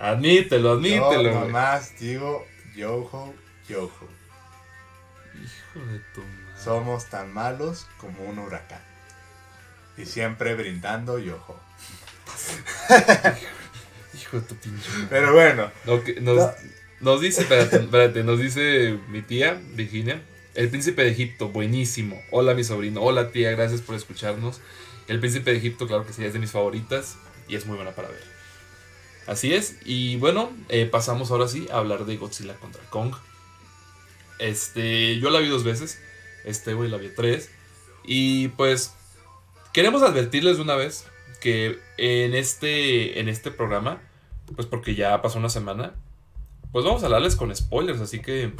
[0.00, 1.22] Admítelo, admítelo.
[1.22, 3.34] Yo nomás digo Yoho,
[3.68, 4.08] Yoho.
[5.34, 6.62] Hijo de tu madre.
[6.62, 8.80] Somos tan malos como un huracán.
[9.96, 11.60] Y siempre brindando y ojo.
[14.32, 14.88] Hijo de tu pinche.
[14.90, 15.06] madre.
[15.10, 15.70] Pero bueno,
[16.04, 16.52] que- nos, No.
[17.00, 20.22] nos dice, espérate, espérate, nos dice mi tía, Virginia,
[20.54, 22.20] el príncipe de Egipto, buenísimo.
[22.30, 24.60] Hola mi sobrino, hola tía, gracias por escucharnos.
[25.08, 27.16] El príncipe de Egipto, claro que sí, es de mis favoritas
[27.48, 28.22] y es muy buena para ver.
[29.26, 33.14] Así es, y bueno, eh, pasamos ahora sí a hablar de Godzilla contra Kong.
[34.38, 36.00] Este, yo la vi dos veces,
[36.44, 37.50] este güey la vi tres.
[38.04, 38.94] Y pues,
[39.72, 41.04] queremos advertirles de una vez
[41.40, 44.00] que en este, en este programa,
[44.54, 45.94] pues porque ya pasó una semana,
[46.72, 48.52] pues vamos a hablarles con spoilers, así que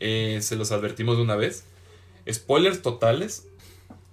[0.00, 1.64] eh, se los advertimos de una vez.
[2.30, 3.46] Spoilers totales,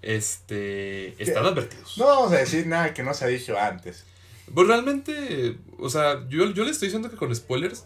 [0.01, 1.97] este, están advertidos.
[1.97, 4.05] no vamos a decir nada que no se ha dicho antes.
[4.53, 7.85] Pues realmente, o sea, yo, yo le estoy diciendo que con spoilers,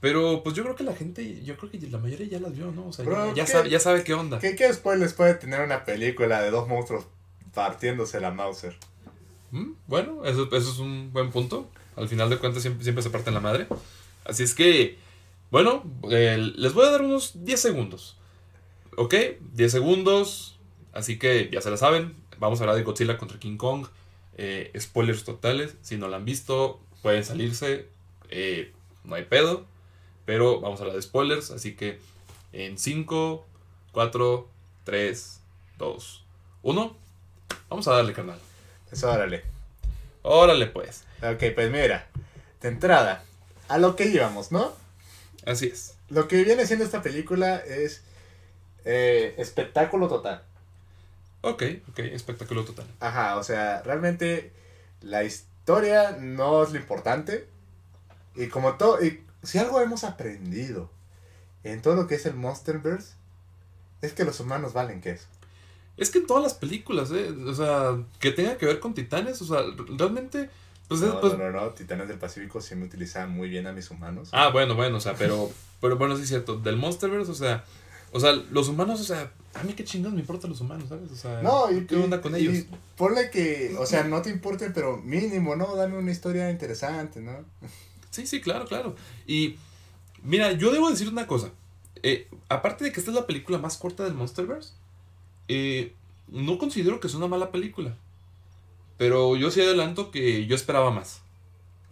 [0.00, 2.72] pero pues yo creo que la gente, yo creo que la mayoría ya las vio,
[2.72, 2.88] ¿no?
[2.88, 4.38] O sea, Bro, ya, sabe, ya sabe qué onda.
[4.38, 7.06] ¿Qué, qué spoilers puede tener una película de dos monstruos
[7.54, 8.76] partiéndose la Mauser?
[9.50, 11.68] Mm, Bueno, eso, eso es un buen punto.
[11.96, 13.66] Al final de cuentas siempre, siempre se parten la madre.
[14.24, 14.98] Así es que,
[15.50, 18.16] bueno, eh, les voy a dar unos 10 segundos.
[18.96, 19.14] ¿Ok?
[19.54, 20.58] 10 segundos.
[20.92, 22.14] Así que ya se la saben.
[22.38, 23.86] Vamos a hablar de Godzilla contra King Kong.
[24.36, 25.76] Eh, spoilers totales.
[25.82, 27.88] Si no la han visto, pueden salirse.
[28.28, 28.72] Eh,
[29.04, 29.64] no hay pedo.
[30.24, 31.50] Pero vamos a hablar de spoilers.
[31.50, 31.98] Así que
[32.52, 33.46] en 5,
[33.92, 34.48] 4,
[34.84, 35.40] 3,
[35.78, 36.24] 2,
[36.62, 36.96] 1.
[37.68, 38.38] Vamos a darle, carnal.
[38.90, 39.55] Eso, órale.
[40.28, 41.04] Órale, pues.
[41.22, 42.08] Ok, pues mira,
[42.60, 43.22] de entrada,
[43.68, 44.72] a lo que íbamos, ¿no?
[45.46, 45.94] Así es.
[46.08, 48.02] Lo que viene siendo esta película es
[48.84, 50.42] eh, espectáculo total.
[51.42, 52.86] Ok, ok, espectáculo total.
[52.98, 54.52] Ajá, o sea, realmente
[55.00, 57.46] la historia no es lo importante.
[58.34, 60.90] Y como todo, y si algo hemos aprendido
[61.62, 63.14] en todo lo que es el Monsterverse,
[64.02, 65.28] es que los humanos valen queso.
[65.96, 67.30] Es que en todas las películas, ¿eh?
[67.46, 69.62] O sea, que tenga que ver con titanes, o sea,
[69.96, 70.50] realmente,
[70.88, 73.66] pues, es- No, pues- no, no, no, Titanes del Pacífico sí me utilizaban muy bien
[73.66, 74.28] a mis humanos.
[74.32, 76.56] Ah, bueno, bueno, o sea, pero, pero bueno, sí es cierto.
[76.58, 77.64] Del Monsterverse, o sea,
[78.12, 81.10] o sea, los humanos, o sea, a mí qué chingados me importan los humanos, ¿sabes?
[81.10, 82.54] O sea, No, y, ¿qué onda con y- ellos?
[82.56, 85.74] y ponle que, o sea, no te importe, pero mínimo, ¿no?
[85.76, 87.32] Dame una historia interesante, ¿no?
[88.10, 88.94] Sí, sí, claro, claro.
[89.26, 89.56] Y
[90.22, 91.50] mira, yo debo decir una cosa.
[92.02, 94.72] Eh, aparte de que esta es la película más corta del Monsterverse,
[95.48, 95.94] eh,
[96.28, 97.94] no considero que es una mala película.
[98.98, 101.20] Pero yo sí adelanto que yo esperaba más.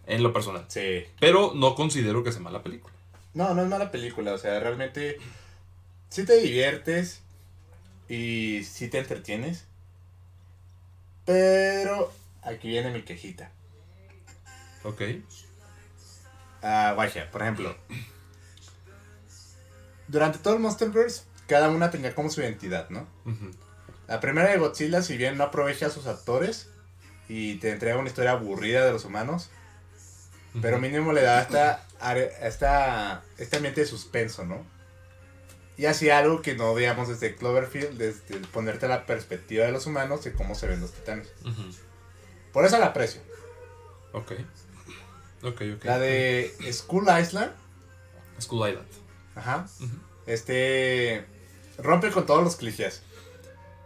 [0.07, 0.65] En lo personal.
[0.67, 1.03] Sí.
[1.19, 2.93] Pero no considero que sea mala película.
[3.33, 5.17] No, no es mala película, o sea, realmente
[6.09, 7.21] sí te diviertes
[8.07, 9.65] y sí te entretienes.
[11.25, 12.11] Pero
[12.43, 13.51] aquí viene mi quejita.
[14.83, 15.01] Ok.
[16.61, 17.75] Ah, guacha, por ejemplo.
[20.07, 23.07] Durante todo el Monsterverse, cada una tenía como su identidad, ¿no?
[24.07, 26.69] La primera de Godzilla, si bien no aprovecha a sus actores
[27.27, 29.49] y te entrega una historia aburrida de los humanos,
[30.61, 31.85] pero mínimo le da esta,
[32.41, 34.65] esta, este ambiente de suspenso, ¿no?
[35.77, 40.25] Y hacía algo que no veíamos desde Cloverfield, desde ponerte la perspectiva de los humanos
[40.25, 41.27] y cómo se ven los titanes.
[42.53, 43.21] Por eso la aprecio.
[44.13, 44.31] Ok.
[45.43, 45.83] Ok, ok.
[45.83, 47.51] La de School Island,
[48.39, 48.87] School Island.
[49.35, 49.67] ajá,
[50.25, 51.25] este
[51.77, 53.01] rompe con todos los clichés.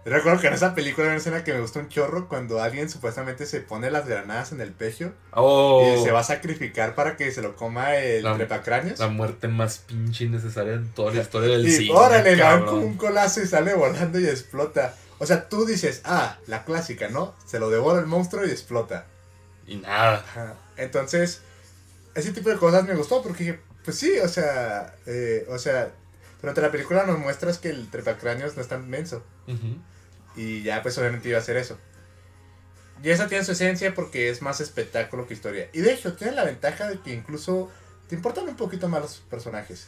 [0.06, 2.90] Recuerdo que en esa película hay una escena que me gustó un chorro cuando alguien
[2.90, 7.18] supuestamente se pone las granadas en el pecho Oh, y se va a sacrificar para
[7.18, 8.98] que se lo coma el La- trepacráneos.
[8.98, 11.94] la muerte más pinche innecesaria en toda la historia del Y cine.
[11.94, 14.96] órale, le dan un colazo y sale volando y explota.
[15.20, 17.36] O sea, tú dices, ah, la clásica, ¿no?
[17.46, 19.06] Se lo devora el monstruo y explota.
[19.68, 20.24] Y nada.
[20.30, 20.56] Ajá.
[20.78, 21.42] Entonces,
[22.16, 25.92] ese tipo de cosas me gustó porque dije, pues sí, o sea, eh, o sea,
[26.42, 29.24] durante la película nos muestras que el trepacráneos no es tan menso.
[30.36, 31.78] Y ya, pues obviamente iba a hacer eso.
[33.04, 35.70] Y esa tiene su esencia porque es más espectáculo que historia.
[35.74, 37.72] Y de hecho, tiene la ventaja de que incluso
[38.08, 39.88] te importan un poquito más los personajes.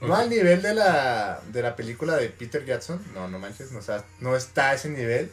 [0.00, 3.78] No al nivel de la, de la película de Peter Jackson, no, no manches, no,
[3.78, 5.30] o sea, no está a ese nivel,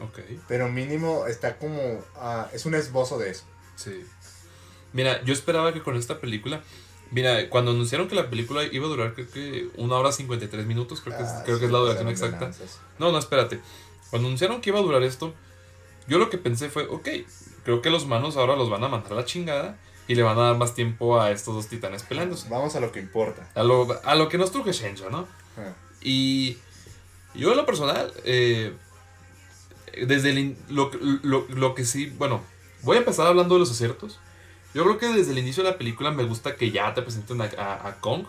[0.00, 3.44] Ok, pero mínimo está como, ah, es un esbozo de eso.
[3.76, 4.04] sí.
[4.94, 6.62] Mira, yo esperaba que con esta película.
[7.12, 11.00] Mira, cuando anunciaron que la película iba a durar, creo que una hora 53 minutos,
[11.02, 12.44] creo que, es, Ah, creo que es la duración pasaron de exacta.
[12.62, 12.80] lanzas.
[12.98, 13.60] No, no, espérate.
[14.10, 15.34] Cuando anunciaron que iba a durar esto,
[16.08, 17.08] yo lo que pensé fue, ok,
[17.64, 19.76] creo que los manos ahora los van a mandar a la chingada
[20.08, 22.48] y le van a dar más tiempo a estos dos titanes peleándose.
[22.48, 23.48] Vamos a lo que importa.
[23.54, 25.28] A lo, a lo que nos truje Shenja, ¿no?
[25.58, 26.56] Ah, Y
[27.34, 28.72] yo en lo personal, eh,
[30.06, 30.90] desde el lo,
[31.22, 32.42] lo- lo que sí, bueno,
[32.82, 34.18] voy a empezar hablando de los aciertos.
[34.74, 37.40] Yo creo que desde el inicio de la película me gusta que ya te presenten
[37.42, 38.24] a, a- a Kong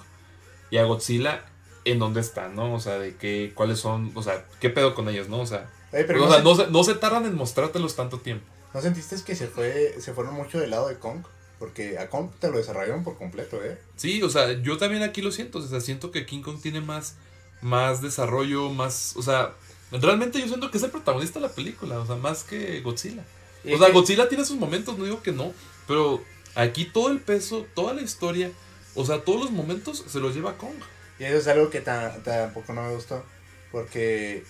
[0.72, 1.46] y a Godzilla
[1.86, 2.74] en dónde están, ¿no?
[2.74, 5.40] O sea, de qué, cuáles son, o sea, qué pedo con ellos, ¿no?
[5.42, 8.46] O sea, pero o no, sea no, se, no se tardan en mostrártelos tanto tiempo.
[8.74, 11.24] ¿no sentiste que se fue se fueron mucho del lado de Kong?
[11.60, 13.78] Porque a Kong te lo desarrollaron por completo, ¿eh?
[13.96, 16.82] Sí, o sea, yo también aquí lo siento, o sea, siento que King Kong tiene
[16.82, 17.16] más,
[17.62, 19.54] más desarrollo, más, o sea,
[19.92, 23.24] realmente yo siento que es el protagonista de la película, o sea, más que Godzilla.
[23.72, 25.54] O sea, Godzilla tiene sus momentos, no digo que no,
[25.88, 26.22] pero
[26.56, 28.52] aquí todo el peso, toda la historia,
[28.96, 30.76] o sea, todos los momentos se los lleva Kong.
[31.20, 33.24] Y eso es algo que ta- tampoco no me gustó.
[33.72, 34.44] Porque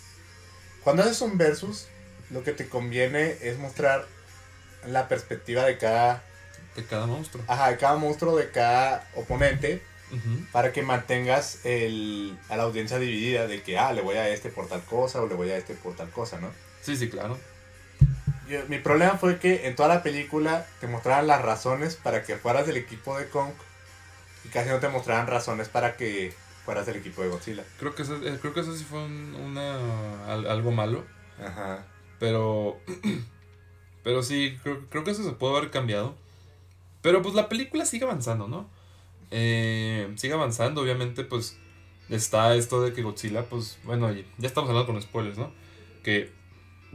[0.84, 1.88] cuando haces un versus,
[2.30, 4.06] lo que te conviene es mostrar
[4.88, 6.24] la perspectiva de cada,
[6.76, 7.44] De cada monstruo.
[7.48, 9.82] ajá, de cada monstruo, de cada oponente,
[10.52, 14.50] para que mantengas el, a la audiencia dividida de que, ah, le voy a este
[14.50, 16.52] por tal cosa o le voy a este por tal cosa, ¿no?
[16.84, 17.40] Sí, sí, claro.
[18.50, 22.36] Yo- mi problema fue que en toda la película te mostraran las razones para que
[22.38, 23.52] fueras del equipo de Kong
[24.46, 26.34] y casi no te mostraran razones para que
[26.66, 27.64] fueras del equipo de Godzilla.
[27.80, 31.04] Creo que eso, eh, creo que eso sí fue un- una, al- algo malo,
[31.44, 31.86] Ajá.
[32.20, 32.80] pero,
[34.04, 36.16] pero sí, creo, creo que eso se puede haber cambiado.
[37.02, 38.70] Pero pues la película sigue avanzando, ¿no?
[39.32, 41.58] Eh, sigue avanzando, obviamente, pues
[42.10, 45.52] está esto de que Godzilla, pues, bueno, ya estamos hablando con spoilers, ¿no?
[46.04, 46.32] Que,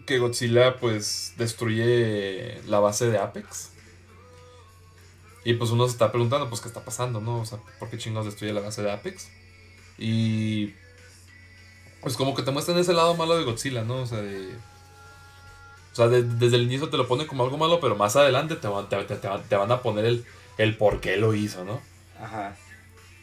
[0.07, 3.71] que Godzilla, pues, destruye la base de Apex.
[5.45, 7.41] Y pues uno se está preguntando, pues, ¿qué está pasando, no?
[7.41, 9.29] O sea, ¿por qué chingados destruye la base de Apex?
[9.99, 10.75] Y...
[12.01, 14.03] Pues como que te muestran ese lado malo de Godzilla, ¿no?
[14.03, 14.55] O sea, de...
[15.93, 18.55] O sea, de- desde el inicio te lo pone como algo malo, pero más adelante
[18.57, 20.25] te, van- te, te- te van- a poner el,
[20.59, 21.81] el por qué lo hizo, ¿no?
[22.21, 22.57] Ajá.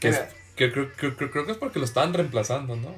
[0.01, 0.19] Que, es-
[0.57, 2.93] que creo, creo- creo- creo que es porque lo estaban reemplazando, ¿no?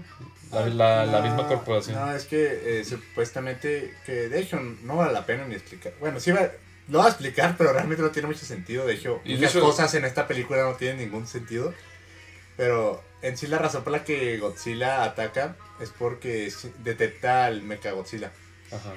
[0.51, 1.95] La, la- la No, misma corporación.
[1.95, 5.93] No, es que eh, supuestamente, que de hecho no vale la pena ni explicar.
[5.99, 6.49] Bueno, sí va,
[6.87, 8.85] lo va a explicar, pero realmente no tiene mucho sentido.
[8.85, 11.73] De hecho, Y de muchas hecho- cosas en esta película no tienen ningún sentido.
[12.55, 18.31] Pero en sí la razón por la que Godzilla ataca es porque detecta al Mechagodzilla.
[18.71, 18.93] Ajá.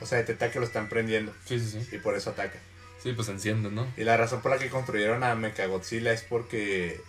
[0.00, 1.96] O sea, detecta que lo están prendiendo Sí, sí, sí.
[1.96, 2.58] y por eso ataca.
[3.02, 3.86] Sí, pues se enciende, ¿no?
[3.96, 7.00] Y la razón por la que construyeron a Mechagodzilla es porque,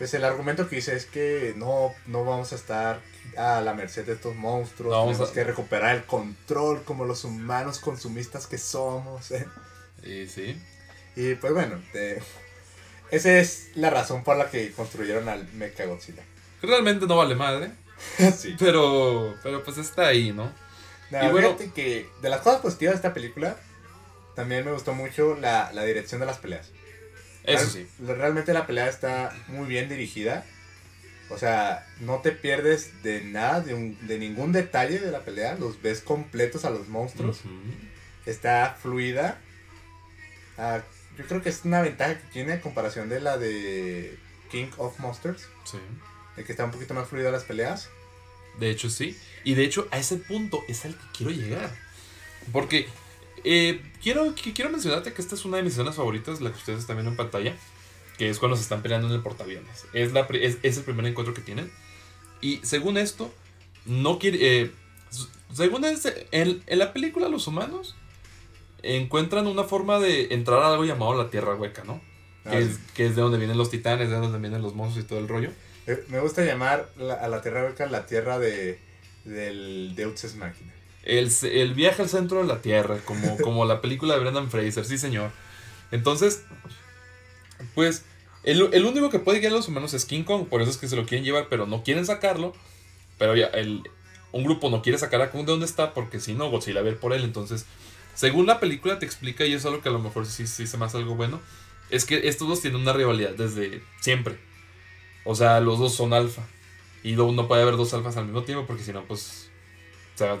[0.00, 3.00] pues el argumento que dice es que no, no vamos a estar
[3.36, 7.22] a la merced de estos monstruos, No tenemos a- que recuperar el control como los
[7.24, 9.30] humanos consumistas que somos.
[9.30, 9.46] ¿eh?
[10.02, 10.60] Y sí.
[11.16, 12.22] Y pues bueno, te-
[13.10, 16.22] esa es la razón por la que construyeron al Mechagodzilla.
[16.62, 17.70] Realmente no vale madre,
[18.36, 18.56] sí.
[18.58, 20.50] pero, pero pues está ahí, ¿no?
[21.10, 23.56] Nada, Y bueno- fíjate que de las cosas positivas de esta película,
[24.34, 26.70] también me gustó mucho la, la dirección de las peleas.
[27.44, 27.86] Eso sí.
[28.00, 30.44] Realmente la pelea está muy bien dirigida.
[31.30, 35.54] O sea, no te pierdes de nada, de, un- de ningún detalle de la pelea.
[35.54, 37.40] Los ves completos a los monstruos.
[38.26, 39.38] Está fluida.
[40.58, 40.82] Ah,
[41.16, 44.18] yo creo que es una ventaja que tiene a comparación de la de
[44.50, 45.42] King of Monsters.
[45.64, 45.78] Sí.
[46.36, 47.88] De que está un poquito más fluida las peleas.
[48.58, 49.16] De hecho, sí.
[49.44, 51.70] Y de hecho, a ese punto es al que quiero llegar.
[52.52, 52.88] Porque
[53.44, 56.80] eh, quiero, quiero mencionarte que esta es una de mis escenas favoritas, la que ustedes
[56.80, 57.56] están viendo en pantalla.
[58.18, 59.86] Que es cuando se están peleando en el portaaviones.
[59.94, 61.70] Es, la, es, es el primer encuentro que tienen.
[62.42, 63.32] Y según esto,
[63.86, 64.38] no quiere.
[64.62, 64.70] eh,
[65.54, 67.96] según este, en, en la película, los humanos
[68.82, 72.00] encuentran una forma de entrar a algo llamado la Tierra Hueca, ¿no?
[72.44, 72.80] Ah, Que, es, sí.
[72.94, 75.28] que es de donde vienen los titanes, de donde vienen los monstruos y todo el
[75.28, 75.50] rollo.
[75.86, 78.78] Eh, Me gusta llamar la- a la Tierra Hueca la Tierra de,
[79.24, 80.72] del Deus Ex Machina.
[81.04, 84.84] El, el viaje al centro de la Tierra, como, como la película de Brendan Fraser,
[84.84, 85.30] sí señor.
[85.90, 86.44] Entonces,
[87.74, 88.04] pues,
[88.42, 90.76] el, el único que puede guiar a los humanos es King Kong, por eso es
[90.76, 92.54] que se lo quieren llevar, pero no quieren sacarlo.
[93.18, 93.82] Pero ya, el,
[94.32, 96.88] un grupo no quiere sacar a Kong de donde está, porque si no, Godzilla va
[96.88, 97.24] a ir por él.
[97.24, 97.66] Entonces,
[98.14, 100.66] según la película te explica, y eso es algo que a lo mejor sí, sí
[100.66, 101.40] se me hace algo bueno,
[101.90, 104.38] es que estos dos tienen una rivalidad desde siempre.
[105.24, 106.42] O sea, los dos son alfa.
[107.02, 109.49] Y no, no puede haber dos alfas al mismo tiempo, porque si no, pues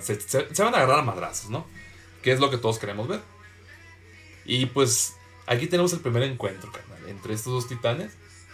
[0.02, 1.66] se- se- se van a agarrar a madrazos, ¿no?
[2.22, 3.20] Que es lo que todos queremos ver.
[4.44, 5.14] Y pues
[5.46, 8.12] aquí tenemos el primer encuentro, carnal, entre estos dos titanes.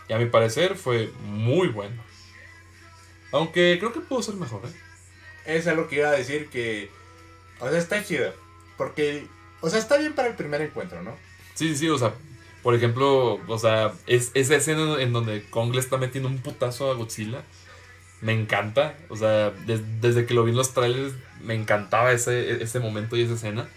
[0.09, 2.01] Y a mi parecer fue muy bueno.
[3.33, 5.57] Aunque creo que pudo ser mejor, ¿eh?
[5.59, 6.91] Eso es lo que iba a decir que...
[7.61, 8.33] O sea, está chido.
[8.77, 9.27] Porque...
[9.61, 11.17] O sea, está bien para el primer encuentro, ¿no?
[11.55, 12.15] Sí, sí, sí, o sea,
[12.63, 16.91] por ejemplo, o sea, es, esa escena en donde Kong le está metiendo un putazo
[16.91, 17.43] a Godzilla.
[18.21, 21.13] Me encanta, o sea, des- desde que lo vi en los trailers
[21.43, 23.69] me encantaba ese, ese momento y esa escena.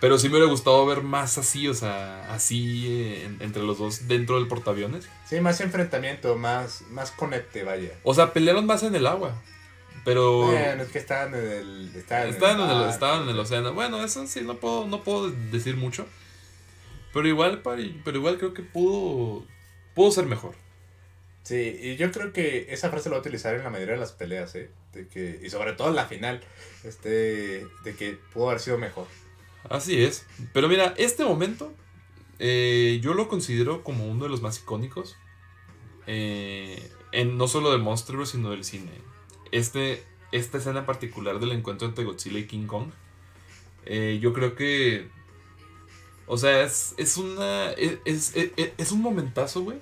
[0.00, 3.78] Pero sí me hubiera gustado ver más así, o sea, así eh, en- entre los
[3.78, 5.06] dos dentro del portaaviones.
[5.28, 7.90] Sí, más enfrentamiento, más, más conecte, vaya.
[8.02, 9.34] O sea, pelearon más en el agua.
[10.02, 11.92] Pero Bueno, es que estaban en el...
[11.94, 13.74] Estaban, estaban, en el, mar, estaban en el océano.
[13.74, 16.06] Bueno, eso sí, no puedo, no puedo decir mucho.
[17.12, 19.44] Pero igual, pero igual creo que pudo,
[19.94, 20.54] pudo ser mejor.
[21.42, 24.00] Sí, y yo creo que esa frase la va a utilizar en la mayoría de
[24.00, 24.70] las peleas, ¿eh?
[24.92, 26.40] De que, y sobre todo en la final,
[26.84, 29.06] este, de que pudo haber sido mejor.
[29.68, 30.26] Así es.
[30.52, 31.72] Pero mira, este momento
[32.38, 35.16] eh, yo lo considero como uno de los más icónicos.
[36.06, 38.92] eh, en, no solo del monstruo, sino del cine.
[39.50, 42.90] Este, esta escena en particular del encuentro entre Godzilla y King Kong.
[43.86, 45.08] eh, yo creo que.
[46.26, 47.72] O sea, es, es una.
[47.72, 49.78] Es, es, es- es un momentazo, güey.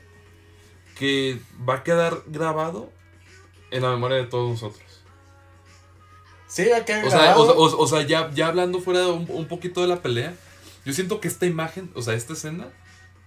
[0.98, 1.38] Que
[1.68, 2.90] va a quedar grabado
[3.70, 4.82] en la memoria de todos nosotros.
[6.46, 7.54] Sí, va a quedar O sea, grabado.
[7.56, 10.34] o, o- o sea, ya, ya hablando fuera de un, un poquito de la pelea,
[10.84, 12.68] yo siento que esta imagen, o sea, esta escena,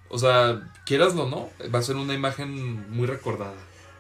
[0.10, 3.54] o sea, quieraslo o no, va a ser una imagen muy recordada.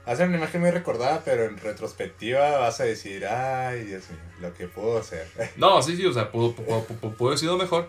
[0.07, 4.09] Va a ser una imagen muy recordada, pero en retrospectiva vas a decir, ay, Dios
[4.09, 5.27] mío, lo que puedo hacer.
[5.57, 7.87] No, sí, sí, o sea, pudo, pudo, pudo- pudo haber sido mejor.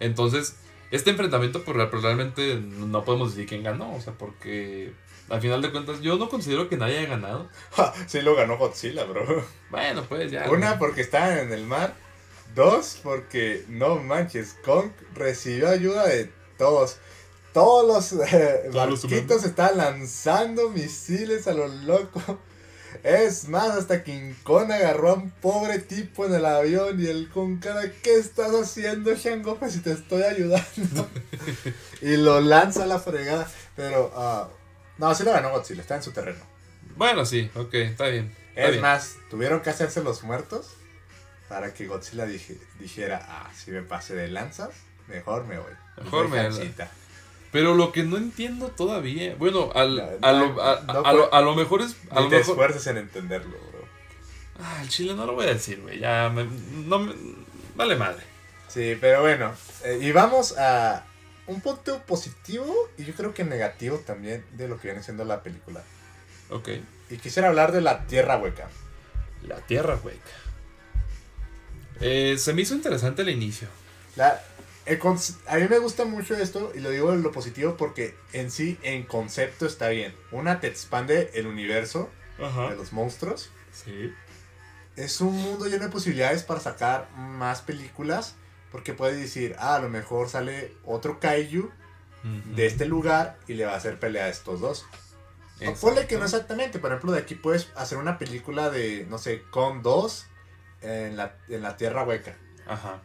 [0.00, 0.56] Entonces,
[0.90, 4.92] este enfrentamiento, pues real- realmente no podemos decir quién ganó, o sea, porque
[5.28, 7.48] al final de cuentas yo no considero que nadie haya ganado.
[8.06, 9.44] sí lo ganó Godzilla, bro.
[9.70, 10.50] Bueno, pues ya.
[10.50, 11.94] Una, porque estaban en el mar.
[12.54, 16.98] Dos, porque no manches, Kong recibió ayuda de todos.
[17.52, 22.20] Todos los eh, Todos barquitos estaban lanzando misiles a lo loco.
[23.02, 27.28] Es más, hasta King Kong agarró a un pobre tipo en el avión y el
[27.28, 29.56] con cara, ¿qué estás haciendo, Shango?
[29.56, 31.08] Pues si te estoy ayudando.
[32.02, 33.50] y lo lanza a la fregada.
[33.74, 34.48] Pero, ah,
[34.98, 36.44] no, sí lo ganó Godzilla, está en su terreno.
[36.96, 38.34] Bueno, sí, ok, está bien.
[38.50, 38.82] está Es bien.
[38.82, 40.74] más, tuvieron que hacerse los muertos
[41.48, 44.70] para que Godzilla dije- dijera, ah, si me pasé de lanzas,
[45.08, 45.72] mejor me voy.
[46.02, 46.90] Mejor me- Descansita".
[47.52, 51.32] Pero lo que no entiendo todavía, bueno, al, No, a, lo, a, no a lo,
[51.34, 51.94] a lo mejor es...
[52.10, 53.84] A Ni lo te mejor, esfuerces en entenderlo, bro.
[54.60, 56.00] Ah, el chile no lo voy a decir, güey.
[56.00, 57.14] Ya me, no me-
[57.76, 58.22] Vale madre.
[58.68, 59.52] Sí, pero bueno,
[59.84, 61.04] eh, y vamos a
[61.46, 65.42] un punto positivo y yo creo que negativo también de lo que viene siendo la
[65.42, 65.82] película.
[66.50, 66.68] Ok.
[67.10, 68.68] Y quisiera hablar de la Tierra Hueca.
[69.42, 70.30] La tierra hueca.
[72.00, 73.68] Eh, se me hizo interesante el inicio.
[74.16, 74.42] La,
[74.86, 74.98] el
[75.46, 78.78] a mí me gusta mucho esto y lo digo en lo positivo porque en sí,
[78.82, 80.14] en concepto está bien.
[80.32, 82.70] Una te expande el universo Ajá.
[82.70, 83.50] de los monstruos.
[83.72, 84.12] Sí.
[84.96, 88.36] es un mundo lleno de posibilidades para sacar más películas.
[88.74, 91.70] Porque puedes decir, ah, a lo mejor sale otro kaiju
[92.56, 94.84] de este lugar y le va a hacer pelea a estos dos.
[95.64, 99.18] O ponle que no exactamente, por ejemplo, de aquí puedes hacer una película de, no
[99.18, 100.26] sé, con dos
[100.82, 102.34] en la, en la Tierra Hueca.
[102.66, 103.00] Ajá.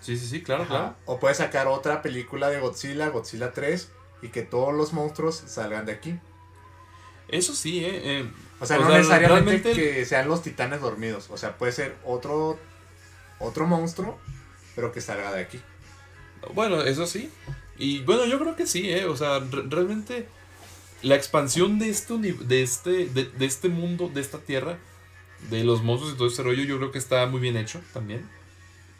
[0.00, 0.70] Sí, sí, sí, claro, Ajá.
[0.70, 0.96] claro.
[1.06, 3.90] O puedes sacar otra película de Godzilla, Godzilla 3,
[4.22, 6.20] y que todos los monstruos salgan de aquí.
[7.26, 8.20] Eso sí, eh.
[8.20, 11.30] eh, O sea, O no sea, necesariamente que sean los titanes dormidos.
[11.30, 12.60] O sea, puede ser otro,
[13.40, 14.18] otro monstruo,
[14.76, 15.60] pero que salga de aquí.
[16.54, 17.30] Bueno, eso sí.
[17.78, 19.06] Y bueno, yo creo que sí, ¿eh?
[19.06, 20.28] O sea, re- realmente
[21.02, 24.78] la expansión de este, de, este, de, de este mundo, de esta tierra,
[25.48, 28.28] de los monstruos y todo ese rollo, yo creo que está muy bien hecho también.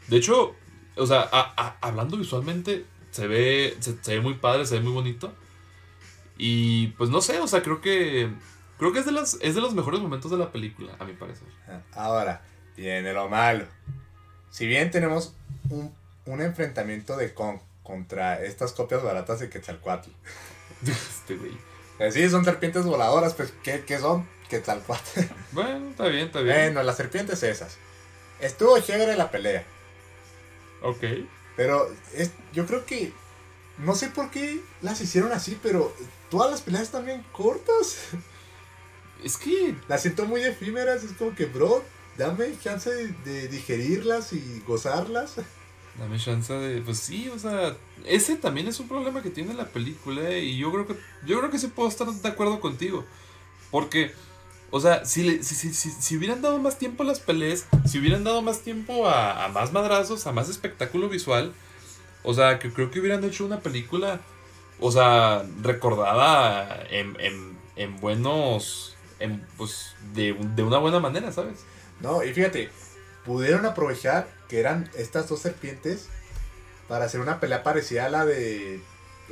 [0.09, 0.55] De hecho,
[0.97, 4.80] o sea, a- a- hablando visualmente, se ve, se, se ve muy padre, se ve
[4.80, 5.34] muy bonito.
[6.38, 8.30] Y pues no sé, o sea, creo que...
[8.78, 11.12] Creo que es de, las, es de los mejores momentos de la película, a mi
[11.12, 11.47] parecer.
[11.93, 12.41] Ahora,
[12.74, 13.66] viene lo malo.
[14.51, 15.34] Si bien tenemos
[15.68, 15.94] un,
[16.26, 20.11] un enfrentamiento de Kong contra estas copias baratas de Quetzalcoatl.
[20.86, 21.53] Este güey.
[21.98, 24.28] Eh, Sí, son serpientes voladoras, pues ¿qué, qué son?
[24.48, 25.20] Quetzalcoatl.
[25.53, 26.57] Bueno, está bien, está bien.
[26.57, 27.76] bueno, las serpientes esas.
[28.40, 29.64] Estuvo chévere la pelea.
[30.82, 31.05] Ok.
[31.57, 33.12] Pero es, yo creo que.
[33.78, 35.94] No sé por qué las hicieron así, pero
[36.30, 37.98] todas las peleas están bien cortas.
[39.24, 41.03] Es que Las siento muy efímeras.
[41.05, 41.82] Es como que, bro,
[42.16, 42.90] dame chance
[43.24, 45.36] de, digerirlas y gozarlas.
[45.98, 46.80] Dame chance de.
[46.82, 47.76] Pues sí, o sea.
[48.04, 50.22] Ese también es un problema que tiene la película.
[50.30, 50.94] eh, Y yo creo que.
[51.26, 53.04] Yo creo que sí puedo estar de acuerdo contigo.
[53.70, 54.12] Porque.
[54.72, 57.98] O sea, si, le- si, si, si, hubieran dado más tiempo a las peleas, si
[57.98, 61.52] hubieran dado más tiempo a, a más madrazos, a más espectáculo visual,
[62.22, 64.20] o sea, que creo que hubieran hecho una película,
[64.78, 71.64] o sea, recordada en, en, en buenos, en, pues, de, de una buena manera, ¿sabes?
[72.01, 72.70] No, y fíjate,
[73.24, 76.09] pudieron aprovechar que eran estas dos serpientes
[76.88, 78.80] para hacer una pelea parecida a la de,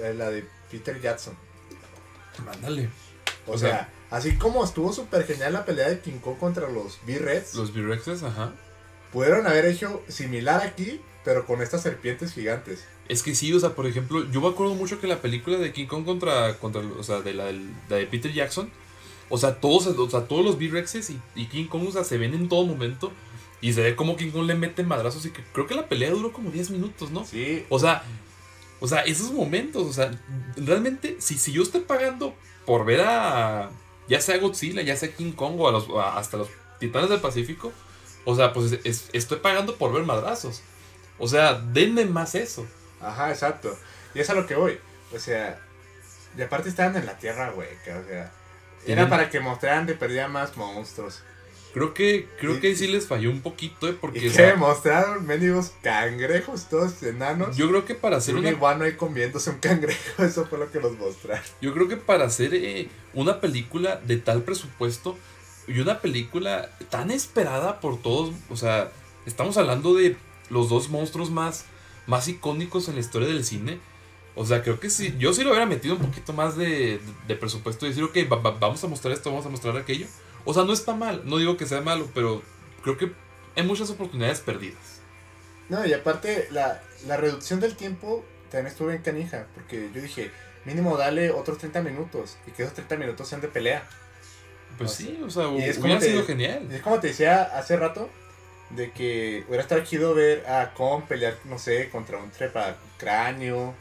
[0.04, 1.34] a la de Peter Jackson.
[2.44, 2.88] Mándale.
[3.46, 6.68] O, O sea, sea, así como estuvo súper genial la pelea de King Kong contra
[6.68, 8.52] los B-Reds, Los V-Rexes, ajá.
[9.12, 12.84] pudieron haber hecho similar aquí, pero con estas serpientes gigantes.
[13.08, 15.72] Es que sí, o sea, por ejemplo, yo me acuerdo mucho que la película de
[15.72, 18.70] King Kong contra, contra o sea, de la de Peter Jackson,
[19.30, 22.18] o sea, todos, o sea, todos los B-Rexes y, y King Kong, o sea, se
[22.18, 23.12] ven en todo momento
[23.60, 26.10] y se ve como King Kong le mete madrazos y que creo que la pelea
[26.10, 27.24] duró como 10 minutos, ¿no?
[27.24, 28.02] Sí, O sea,
[28.80, 30.10] O sea, esos momentos, o sea,
[30.56, 33.70] realmente, si, si yo estoy pagando por ver a,
[34.08, 36.48] ya sea Godzilla, ya sea King Kong o a los, hasta los
[36.78, 37.72] Titanes del Pacífico,
[38.24, 40.62] o sea, pues estoy pagando por ver madrazos.
[41.18, 42.66] O sea, denme más eso.
[43.00, 43.76] Ajá, exacto.
[44.14, 44.78] Y es a lo que voy.
[45.12, 45.60] O sea,
[46.36, 48.32] y aparte estaban en la tierra hueca, o sea,
[48.92, 51.22] era para que mostraran de perdida más monstruos.
[51.74, 53.96] Creo que, creo que sí les falló un poquito, ¿eh?
[54.00, 54.26] Porque.
[54.26, 54.54] ¿Y qué?
[54.54, 57.56] ¿Mostraron mendigos cangrejos todos enanos?
[57.56, 58.50] Yo creo que para hacer un una.
[58.50, 61.44] iguano ahí comiéndose un cangrejo, eso fue lo que nos mostraron.
[61.60, 65.18] Yo creo que para hacer eh, una película de tal presupuesto
[65.66, 68.90] y una película tan esperada por todos, o sea,
[69.26, 70.16] estamos hablando de
[70.48, 71.66] los dos monstruos más,
[72.06, 73.78] más icónicos en la historia del cine.
[74.38, 77.34] O sea, creo que sí, yo sí lo hubiera metido un poquito más de, de
[77.34, 78.16] presupuesto y decir, ok,
[78.60, 80.06] vamos a mostrar esto, vamos a mostrar aquello.
[80.44, 82.40] O sea, no está mal, no digo que sea malo, pero
[82.84, 83.12] creo que
[83.56, 85.00] hay muchas oportunidades perdidas.
[85.68, 90.30] No, y aparte, la, la reducción del tiempo también estuvo en canija, porque yo dije,
[90.64, 93.88] mínimo dale otros 30 minutos y que esos 30 minutos sean de pelea.
[94.78, 96.68] Pues sí, o sea, hubiera sido genial.
[96.70, 98.08] Es como te decía hace rato,
[98.70, 103.74] de que hubiera estado chido ver a Kong pelear, no sé, contra un trepa cráneo.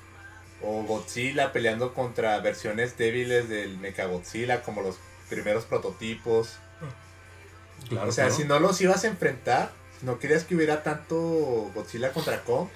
[0.61, 4.97] O Godzilla peleando contra versiones débiles del Mechagodzilla, como los
[5.29, 6.57] primeros prototipos.
[7.99, 11.17] o sea, si no los ibas a enfrentar, no querías que hubiera tanto
[11.75, 12.69] Godzilla contra Kong,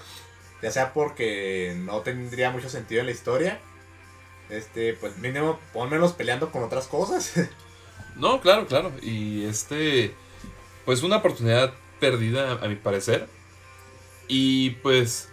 [0.62, 3.60] ya sea porque no tendría mucho sentido en la historia,
[4.50, 7.34] este, pues mínimo pónmelos peleando con otras cosas.
[8.16, 8.92] no, claro, claro.
[9.02, 10.14] Y este,
[10.86, 13.28] pues una oportunidad perdida a mi parecer.
[14.28, 15.31] Y pues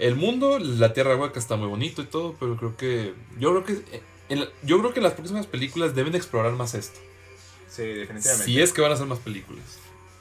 [0.00, 3.64] el mundo, la Tierra Hueca está muy bonito y todo, pero creo que yo creo
[3.64, 4.02] que
[4.62, 7.00] yo creo que las próximas películas deben explorar más esto.
[7.68, 8.44] Sí, definitivamente.
[8.44, 9.64] Si es que van a ser más películas.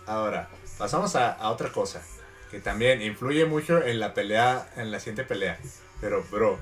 [0.06, 2.02] Ahora, pasamos a, otra cosa.
[2.52, 5.60] Que también influye mucho en la pelea, en la siguiente pelea.
[6.00, 6.58] Pero, bro,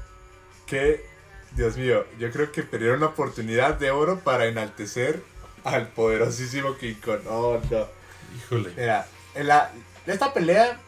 [0.65, 1.05] que,
[1.51, 5.21] Dios mío, yo creo que perdieron una oportunidad de oro para enaltecer
[5.63, 7.21] al poderosísimo King Kong.
[7.29, 7.87] Oh, no.
[8.35, 8.71] Híjole.
[8.75, 9.71] Mira, en la,
[10.07, 10.79] esta pelea,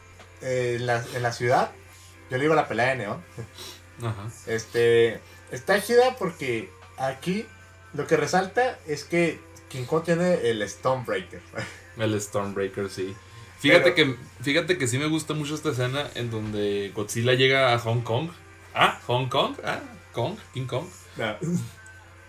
[0.41, 1.71] eh, en, la, en la ciudad,
[2.29, 3.23] yo le digo la pelea de Neon.
[4.01, 4.29] Ajá.
[4.45, 5.19] Este,
[5.51, 7.45] Está chida porque aquí
[7.93, 11.41] lo que resalta es que King Kong tiene el Stormbreaker.
[11.97, 13.15] El Stormbreaker, sí.
[13.57, 17.79] Fíjate, que, fíjate que sí me gusta mucho esta escena en donde Godzilla llega a
[17.79, 18.29] Hong Kong.
[18.75, 19.55] Ah, Hong Kong.
[19.63, 19.79] Ah,
[20.13, 20.85] Kong, King Kong.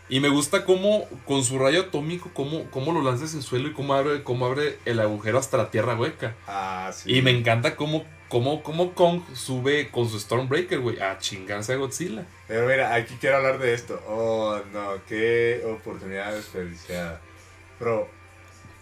[0.08, 3.68] Y me gusta cómo, con su rayo atómico, cómo, cómo lo lanza en el suelo
[3.68, 6.34] y cómo abre, cómo abre el agujero hasta la tierra hueca.
[6.46, 7.18] Ah, sí.
[7.18, 8.62] Y me encanta cómo ¿Cómo,
[8.94, 11.00] Kong sube con su Stormbreaker, güey?
[11.00, 12.26] A chingarse a Godzilla.
[12.46, 14.02] Pero mira, aquí quiero hablar de esto.
[14.06, 17.20] Oh, no, qué oportunidad desperdiciada.
[17.78, 18.08] Pero,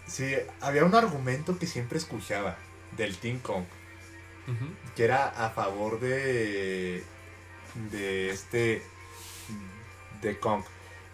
[0.07, 2.57] sí, había un argumento que siempre escuchaba
[2.97, 3.65] del Team Kong.
[4.95, 7.03] Que era a favor de.
[7.91, 8.83] de este.
[10.23, 10.63] de Kong.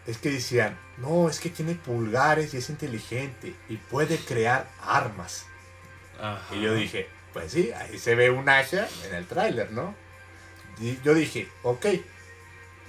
[0.07, 5.47] Es que decían, no, es que tiene pulgares y es inteligente y puede crear armas.
[6.51, 9.95] Y yo dije, pues sí, ahí se ve un Asha en el tráiler, ¿no?
[10.81, 11.87] Y yo dije, ok,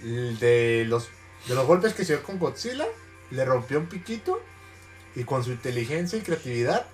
[0.01, 1.09] de los,
[1.47, 2.85] de los golpes que se dio con Godzilla,
[3.31, 4.41] le rompió un piquito
[5.15, 6.85] y con su inteligencia y creatividad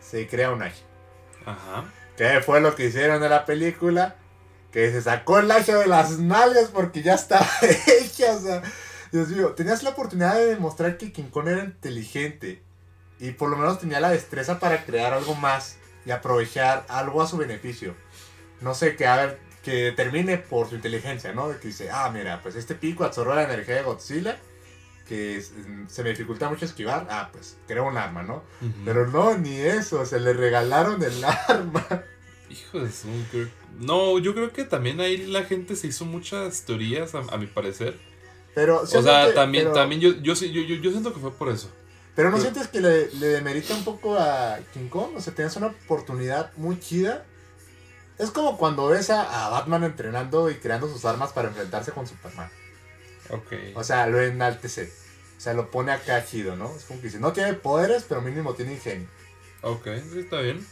[0.00, 0.84] se crea un Asha.
[1.44, 1.92] Ajá.
[2.16, 4.16] ¿Qué fue lo que hicieron en la película?
[4.72, 7.48] Que se sacó el Asha de las nalgas porque ya estaba
[7.86, 8.62] hecha, o sea,
[9.12, 12.62] Dios mío, tenías la oportunidad de demostrar que King Kong era inteligente
[13.18, 15.76] y por lo menos tenía la destreza para crear algo más
[16.08, 17.94] y aprovechar algo a su beneficio.
[18.62, 21.50] No sé, que, haga, que determine por su inteligencia, ¿no?
[21.60, 24.38] Que dice, ah, mira, pues este pico absorbe la energía de Godzilla,
[25.06, 28.42] que mm, se me dificulta mucho esquivar, ah, pues creo un arma, ¿no?
[28.86, 31.86] Pero no, ni eso, se le regalaron el arma.
[32.48, 33.08] Hijo de su...
[33.78, 37.98] No, yo creo que también ahí la gente se hizo muchas teorías, a, mi parecer.
[38.54, 41.70] Pero, o sea, también, también yo, yo, yo, yo siento que fue por eso.
[42.18, 45.12] Pero ¿no sientes que le, le, demerita un poco a King Kong?
[45.14, 47.24] O sea, tienes una oportunidad muy chida.
[48.18, 52.50] Es como cuando ves a, Batman entrenando y creando sus armas para enfrentarse con Superman.
[53.30, 53.52] Ok.
[53.76, 54.92] O sea, lo enaltece.
[55.36, 56.74] O sea, lo pone acá chido, ¿no?
[56.74, 59.06] Es como que dice, no tiene poderes, pero mínimo tiene ingenio.
[59.62, 60.66] Ok, está bien.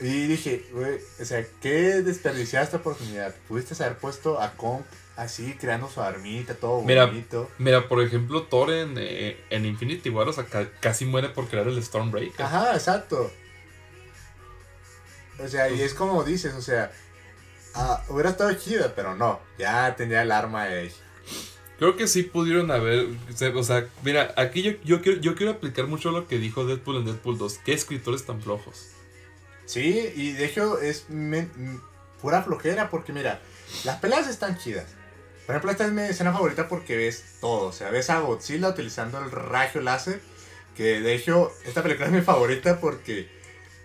[0.00, 3.36] Y dije, güey, o sea, qué desperdiciada esta oportunidad.
[3.46, 4.82] Pudiste haber puesto a Kong
[5.18, 7.50] así, creando su armita, todo mira, bonito.
[7.58, 10.46] Mira, por ejemplo, Thor en, eh, en Infinity War, o sea,
[10.80, 12.46] casi muere por crear el Stormbreaker.
[12.46, 13.30] Ajá, exacto.
[15.42, 16.92] O sea, y es como dices, o sea,
[17.74, 20.92] ah, hubiera estado chido, pero no, ya tenía el arma de...
[21.78, 23.08] Creo que sí pudieron haber,
[23.54, 26.98] o sea, mira, aquí yo, yo, quiero, yo quiero aplicar mucho lo que dijo Deadpool
[26.98, 27.58] en Deadpool 2.
[27.64, 28.90] ¿Qué escritores tan flojos?
[29.64, 31.06] Sí, y de hecho es
[32.20, 33.40] pura flojera, porque mira,
[33.84, 34.97] las peleas están chidas.
[35.48, 37.68] Por ejemplo, esta es mi escena favorita porque ves todo.
[37.68, 40.20] O sea, ves a Godzilla utilizando el rayo láser.
[40.76, 43.30] Que de hecho, esta película es mi favorita porque,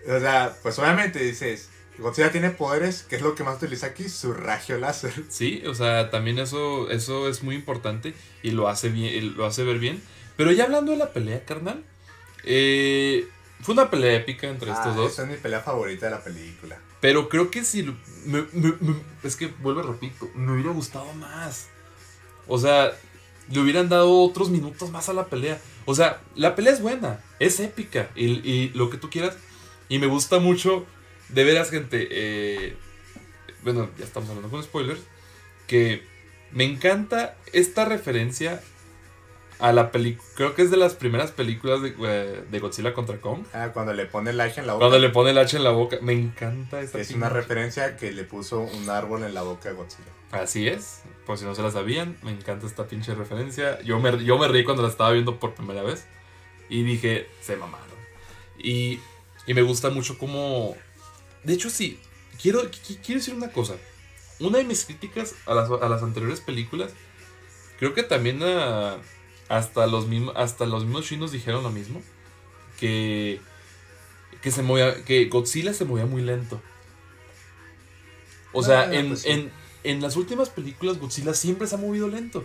[0.06, 4.10] o sea, pues obviamente dices, Godzilla tiene poderes, ¿qué es lo que más utiliza aquí?
[4.10, 5.14] Su rayo láser.
[5.30, 8.12] Sí, o sea, también eso, eso es muy importante
[8.42, 10.02] y lo hace, bien, lo hace ver bien.
[10.36, 11.82] Pero ya hablando de la pelea, carnal,
[12.44, 13.26] eh,
[13.62, 15.12] fue una pelea épica entre estos Ah, dos.
[15.12, 16.78] Esa es mi pelea favorita de la película.
[17.00, 17.82] Pero creo que si.
[18.24, 21.68] me- me- me- es que, vuelvo a repito, me hubiera gustado más.
[22.46, 22.92] O sea,
[23.50, 25.60] le hubieran dado otros minutos más a la pelea.
[25.86, 29.36] O sea, la pelea es buena, es épica y, y lo que tú quieras.
[29.88, 30.86] Y me gusta mucho,
[31.28, 32.08] de veras, gente.
[32.10, 32.76] eh,
[33.62, 35.00] bueno, ya estamos hablando con spoilers.
[35.66, 36.06] Que
[36.52, 38.62] me encanta esta referencia
[39.58, 40.28] a la película.
[40.34, 41.90] Creo que es de las primeras películas de,
[42.50, 43.44] de Godzilla contra Kong.
[43.52, 44.82] Ah, cuando le pone el hacha en la boca.
[44.84, 45.98] Cuando le pone el hacha en la boca.
[46.02, 49.72] Me encanta esta Es una referencia que le puso un árbol en la boca a
[49.72, 50.08] Godzilla.
[50.32, 53.80] Así es, por si no se la sabían, me encanta esta pinche referencia.
[53.82, 56.06] Yo me, yo me reí cuando la estaba viendo por primera vez
[56.68, 57.86] y dije, se mamaron.
[58.58, 58.98] Y,
[59.46, 60.76] y me gusta mucho como...
[61.44, 62.00] De hecho, sí,
[62.42, 63.74] quiero, qui- quiero decir una cosa.
[64.40, 66.90] Una de mis críticas a las, a las anteriores películas,
[67.78, 68.96] creo que también a-
[69.56, 72.02] hasta, los mismos, hasta los mismos chinos dijeron lo mismo.
[72.80, 73.40] Que,
[74.42, 76.60] que, se movía, que Godzilla se movía muy lento.
[78.52, 79.30] O sea, Ah, en, pues sí.
[79.30, 79.50] en,
[79.84, 82.44] en las últimas películas Godzilla siempre se ha movido lento.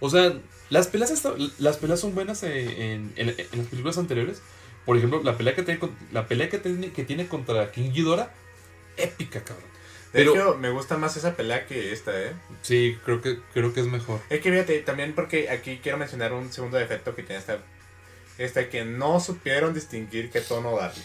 [0.00, 0.34] O sea,
[0.70, 4.42] las peleas, esta- las peleas son buenas en, en- en las películas anteriores.
[4.84, 5.80] Por ejemplo, la pelea que tiene,
[6.12, 8.32] la pelea que tiene, que tiene contra King Ghidorah,
[8.96, 9.66] épica, cabrón.
[10.12, 12.32] De Pero- hecho, me gusta más esa pelea que esta, ¿eh?
[12.62, 14.20] Sí, creo que, creo que es mejor.
[14.30, 17.58] Es que fíjate, también porque aquí quiero mencionar un segundo defecto que tiene esta.
[18.38, 21.02] Esta que no supieron distinguir qué tono darle.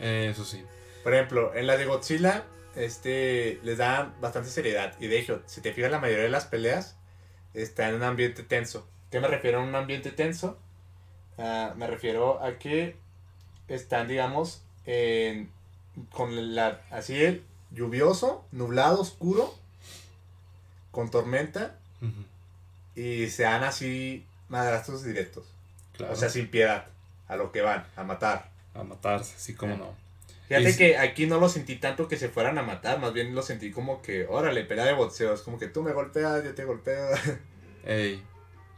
[0.00, 0.64] Eh, eso sí.
[1.04, 4.94] Por ejemplo, en la de Godzilla, este, les da bastante seriedad.
[4.98, 6.96] Y de hecho, si te fijas, la mayoría de las peleas
[7.52, 8.88] está en un ambiente tenso.
[9.10, 10.58] ¿Qué me refiero a un ambiente tenso?
[11.38, 12.96] Ah, me refiero a que
[13.68, 15.50] están, digamos, en,
[16.10, 17.44] con la, así el
[17.74, 19.54] lluvioso, nublado, oscuro,
[20.90, 21.76] con tormenta,
[22.94, 25.44] y se dan así madrazos directos.
[25.96, 26.12] Claro.
[26.12, 26.86] O sea, sin piedad,
[27.28, 28.50] a lo que van, a matar.
[28.74, 29.94] a matarse, sí, como no.
[30.48, 33.42] Fíjate que aquí no lo sentí tanto que se fueran a matar, más bien lo
[33.42, 36.64] sentí como que, órale, pelea de boxeo, es como que tú me golpeas, yo te
[36.64, 37.08] golpeo.
[37.86, 38.22] Ey,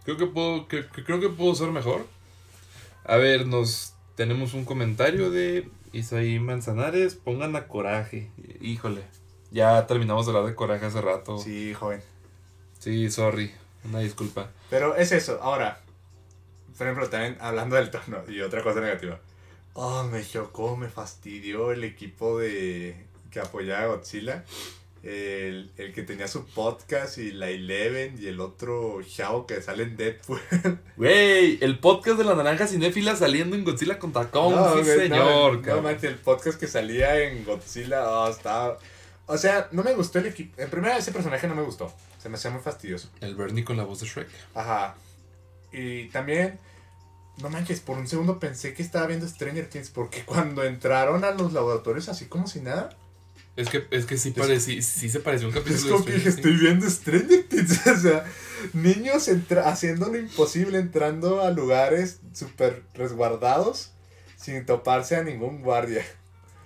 [0.04, 2.06] creo que puedo, que- que- creo que puedo ser mejor.
[3.04, 7.14] A ver, nos tenemos un comentario de Isaí Manzanares.
[7.14, 8.30] Pongan a coraje.
[8.60, 9.02] Híjole,
[9.50, 11.38] ya terminamos de hablar de coraje hace rato.
[11.38, 12.02] Sí, Sí, joven.
[13.10, 13.52] sorry,
[13.84, 14.50] una disculpa.
[14.70, 15.80] Pero es eso, ahora,
[16.76, 19.18] por ejemplo, también hablando del tono y otra cosa negativa.
[19.72, 24.44] Oh, me chocó, me fastidió el equipo de que apoyaba a Godzilla.
[25.06, 29.84] El, el que tenía su podcast y la Eleven y el otro Shao que sale
[29.84, 30.40] en Deadpool.
[30.96, 34.56] Güey, el podcast de la naranja cinéfila saliendo en Godzilla contra Kong.
[34.56, 35.64] No, sí, señor.
[35.64, 38.78] No, no el podcast que salía en Godzilla, oh, estaba...
[39.26, 40.60] O sea, no me gustó el equipo.
[40.60, 41.92] En primera, ese personaje no me gustó.
[42.20, 43.08] Se me hacía muy fastidioso.
[43.20, 44.28] el Bernie con la voz de Shrek.
[44.54, 44.96] Ajá.
[45.70, 46.58] Y también,
[47.38, 49.90] no manches, por un segundo pensé que estaba viendo Stranger Things.
[49.90, 52.96] Porque cuando entraron a los laboratorios así como si nada,
[53.56, 56.12] Es que, es que sí, parecí, sí se pareció un capítulo es de como que
[56.12, 57.86] dije, estoy viendo Stranger Things.
[57.86, 58.24] O sea,
[58.74, 59.30] niños
[59.64, 63.92] haciendo lo imposible, entrando a lugares súper resguardados
[64.36, 66.04] sin toparse a ningún guardia.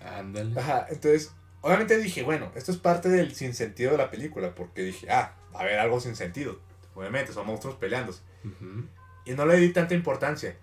[0.04, 0.58] Ándale.
[0.58, 1.30] Ajá, entonces,
[1.60, 5.60] obviamente dije, bueno, esto es parte del sinsentido de la película, porque dije, ah, va
[5.60, 6.58] a haber algo sin sentido.
[6.94, 8.20] Obviamente, son monstruos peleándose.
[9.24, 10.56] Y no le di tanta importancia,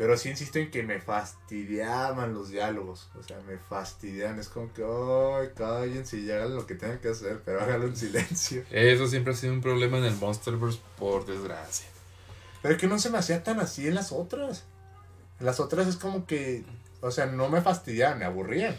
[0.00, 3.10] pero sí insisto en que me fastidiaban los diálogos.
[3.18, 4.38] O sea, me fastidian.
[4.38, 7.96] Es como que, ay, cállense y hagan lo que tengan que hacer, pero háganlo en
[7.98, 8.64] silencio.
[8.70, 11.86] Eso siempre ha sido un problema en el Monsterverse, por desgracia.
[12.62, 14.64] Pero es que no se me hacía tan así en las otras.
[15.38, 16.64] En las otras es como que,
[17.02, 18.76] o sea, no me fastidiaban, me aburrían.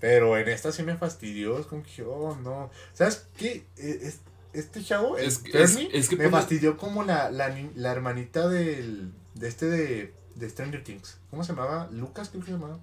[0.00, 2.72] Pero en esta sí me fastidió, es como que, oh, no.
[2.92, 3.66] ¿Sabes qué?
[3.76, 4.18] Eh, es-
[4.52, 7.92] Este chavo, el Es que- Bernie, es- es que me fastidió como la, la, la
[7.92, 11.18] hermanita del, de este de, de Stranger Things.
[11.30, 11.88] ¿Cómo se llamaba?
[11.92, 12.78] Lucas, creo que se llamaba.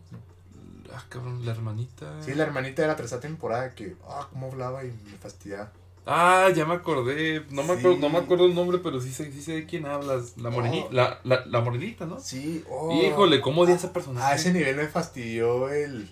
[0.93, 2.21] Ah, cabrón, la hermanita.
[2.23, 5.71] Sí, la hermanita de la tercera temporada que, ah, cómo hablaba y me fastidiaba.
[6.05, 7.45] Ah, ya me acordé.
[7.49, 7.79] No me, Sí.
[7.79, 10.37] acuerdo, no me acuerdo el nombre, pero sí sé, sí sé de quién hablas.
[10.37, 10.93] La, morenita, Oh.
[10.93, 12.19] la, la, la morenita, ¿no?
[12.21, 12.93] Sí, oh.
[12.93, 14.25] Híjole, ¿cómo odia ese personaje?
[14.25, 16.09] A ese nivel me fastidió el...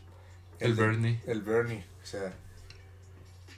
[0.59, 1.21] El Bernie.
[1.25, 2.33] El Bernie, o sea...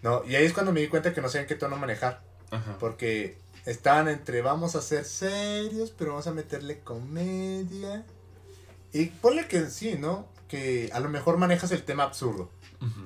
[0.03, 2.21] No, y ahí es cuando me di cuenta que no sabían qué tono manejar.
[2.51, 2.78] Ajá.
[2.80, 8.05] Porque estaban entre vamos a ser serios, pero vamos a meterle comedia.
[8.93, 10.26] Y ponle que sí, ¿no?
[10.47, 12.49] Que a lo mejor manejas el tema absurdo.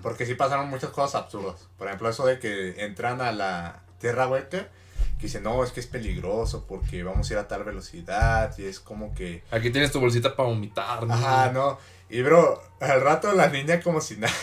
[0.03, 1.67] Porque sí pasaron muchas cosas absurdas.
[1.77, 4.69] Por ejemplo, eso de que entran a la tierra hueca.
[5.17, 8.55] Que dicen, no, es que es peligroso porque vamos a ir a tal velocidad.
[8.57, 9.43] Y es como que.
[9.49, 11.13] Aquí tienes tu bolsita para vomitar, ¿no?
[11.13, 11.79] Ajá, no.
[12.09, 14.33] Y bro, al rato la niña como si nada.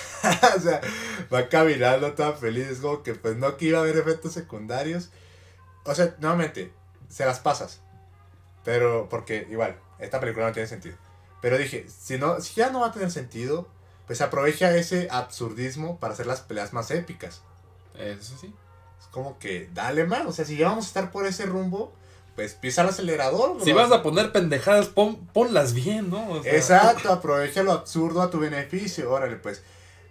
[0.57, 0.81] o sea,
[1.33, 2.67] va caminando toda feliz.
[2.67, 5.11] Es como que pues no que iba a haber efectos secundarios.
[5.89, 6.73] O sea, nuevamente,
[7.09, 7.81] se las pasas.
[8.65, 10.97] Pero, porque igual, esta película no tiene sentido.
[11.41, 13.69] Pero dije, si, no, si ya no va a tener sentido,
[14.07, 17.43] pues aprovecha ese absurdismo para hacer las peleas más épicas.
[17.95, 18.55] Eso sí.
[19.01, 20.27] Es como que, dale más.
[20.27, 21.93] O sea, si ya vamos a estar por ese rumbo,
[22.35, 23.55] pues pisa el acelerador.
[23.57, 23.65] bro.
[23.65, 26.31] Si vas a poner pendejadas, pon, ponlas bien, ¿no?
[26.33, 29.11] O sea, Exacto, aprovecha lo absurdo a tu beneficio.
[29.11, 29.63] Órale, pues.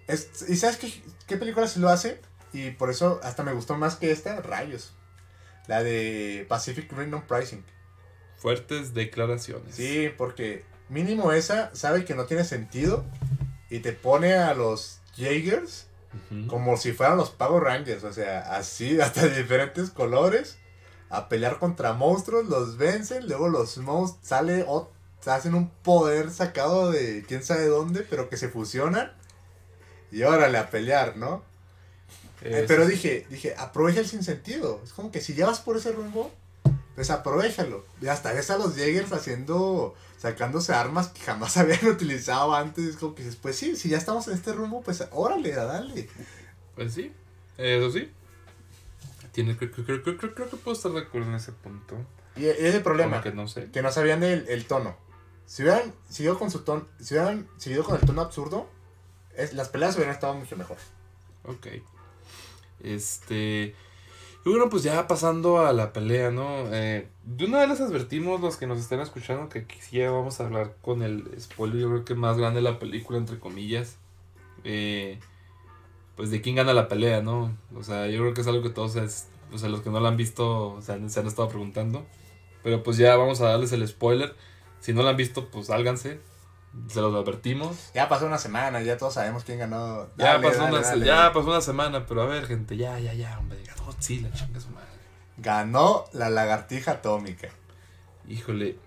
[0.08, 2.22] Es- ¿Y sabes qué, qué película sí lo hace?
[2.54, 4.94] Y por eso hasta me gustó más que esta, Rayos.
[5.68, 7.64] La de Pacific Rim Pricing.
[8.38, 9.76] Fuertes declaraciones.
[9.76, 13.06] Sí, porque mínimo esa sabe que no tiene sentido
[13.70, 15.88] y te pone a los Jaegers
[16.48, 20.58] como si fueran los Power Rangers, o sea, así, hasta de diferentes colores,
[21.10, 24.92] a pelear contra monstruos, los vencen, luego los monstruos sale o
[25.26, 29.12] hacen un poder sacado de quién sabe dónde, pero que se fusionan
[30.12, 31.44] y órale a pelear, ¿no?
[32.42, 34.82] Eh, Eso pero dije, dije, aprovecha el sinsentido.
[34.84, 36.32] Es como que si ya vas por ese rumbo,
[36.96, 37.84] pues aprovechalo.
[38.02, 42.86] Y hasta ves a los Jaegers haciendo, sacándose armas que jamás habían utilizado antes.
[42.86, 45.64] Es como que dices, pues sí, si ya estamos en este rumbo, pues órale, a
[45.66, 46.10] darle.
[46.76, 47.12] Pues sí,
[47.58, 48.12] eso sí.
[49.32, 51.96] Tiene, creo, creo, creo, creo, que puedo estar de acuerdo en ese punto.
[52.36, 53.70] Y ese es el problema, Aunque no sé.
[53.72, 54.96] que no sabían el, el tono.
[55.48, 58.68] Si hubieran seguido con su tono, si hubieran seguido con el tono absurdo,
[59.36, 60.78] es, las peleas hubieran estado mucho mejor.
[61.46, 61.68] Ok.
[62.82, 63.76] Este.
[64.46, 66.74] Y bueno, pues ya pasando a la pelea, ¿no?
[66.74, 70.40] Eh, de una vez les advertimos los que nos están escuchando que aquí sí vamos
[70.40, 73.98] a hablar con el spoiler, yo creo que más grande de la película, entre comillas.
[74.64, 75.20] Eh,
[76.16, 77.56] pues de quién gana la pelea, ¿no?
[77.76, 80.00] O sea, yo creo que es algo que todos, es, o sea, los que no
[80.00, 82.06] lo han visto, o sea, se han estado preguntando.
[82.64, 84.36] Pero pues ya vamos a darles el spoiler.
[84.80, 86.20] Si no lo han visto, pues sálganse.
[86.90, 87.76] Se los advertimos.
[87.94, 90.08] Ya pasó una semana, ya todos sabemos quién ganó.
[90.18, 93.14] Ya, pasó dale, una, dale, ya pasó una semana, pero a ver, gente, ya, ya,
[93.14, 93.60] ya, hombre.
[93.66, 94.88] Ganó Godzilla, chinga su madre.
[95.38, 97.50] Ganó la lagartija atómica.
[98.28, 98.78] Híjole.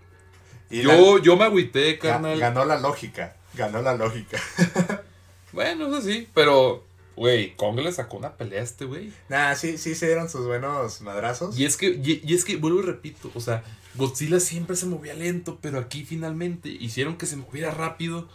[0.70, 2.38] Y yo, yo me agüité, carnal.
[2.38, 3.36] Ganó la lógica.
[3.54, 4.38] Ganó la lógica.
[5.52, 6.84] Bueno, eso sí, pero,
[7.16, 9.12] güey, Kong le sacó una pelea a este güey.
[9.28, 11.58] Nah, sí, sí se dieron sus buenos madrazos.
[11.58, 13.64] Y es que, y, y es que, vuelvo y repito, o sea,
[13.94, 18.28] Godzilla siempre se movía lento, pero aquí finalmente hicieron que se moviera rápido.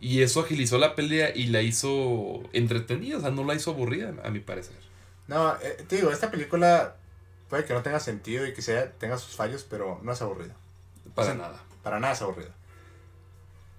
[0.00, 4.14] Y eso agilizó la pelea y la hizo entretenida, o sea, no la hizo aburrida,
[4.24, 4.76] a mi parecer.
[5.26, 6.96] No, eh, te digo, esta película
[7.48, 10.54] puede que no tenga sentido y que sea, tenga sus fallos, pero no es aburrida.
[11.14, 11.62] Para nada.
[11.82, 12.54] Para nada es aburrida.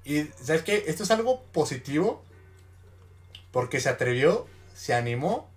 [0.05, 0.86] Y, ¿sabes qué?
[0.88, 2.24] Esto es algo positivo
[3.51, 5.49] porque se atrevió, se animó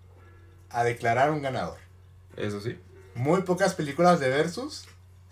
[0.68, 1.78] a declarar un ganador.
[2.36, 2.78] Eso sí.
[3.14, 4.86] Muy pocas películas de Versus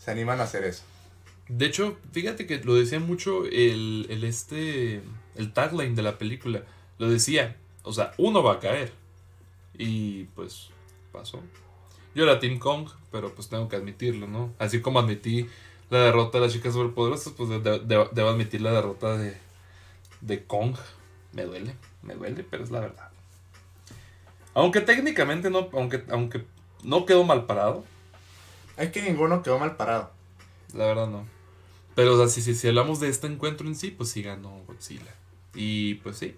[0.08, 0.84] se animan a hacer eso.
[1.48, 5.02] De hecho, fíjate que lo decía mucho el, el este,
[5.34, 6.62] el tagline de la película.
[6.96, 8.90] Lo decía, o sea, uno va a caer.
[9.76, 10.70] Y pues
[11.12, 11.42] pasó.
[12.14, 14.50] Yo era Team Kong, pero pues tengo que admitirlo, ¿no?
[14.58, 15.46] Así como admití
[15.90, 19.36] la derrota de las chicas superpoderosas, pues de- de- debo admitir la derrota de,
[20.22, 20.74] de Kong.
[21.34, 23.10] Me duele, me duele, pero es la verdad.
[24.54, 26.44] Aunque técnicamente no, aunque, aunque
[26.82, 27.84] no quedó mal parado,
[28.78, 30.10] Es que ninguno quedó mal parado.
[30.72, 31.26] La verdad no.
[31.94, 34.62] Pero, o sea, si, si, si hablamos de este encuentro en sí, pues sí ganó
[34.66, 35.14] Godzilla.
[35.54, 36.36] Y pues sí.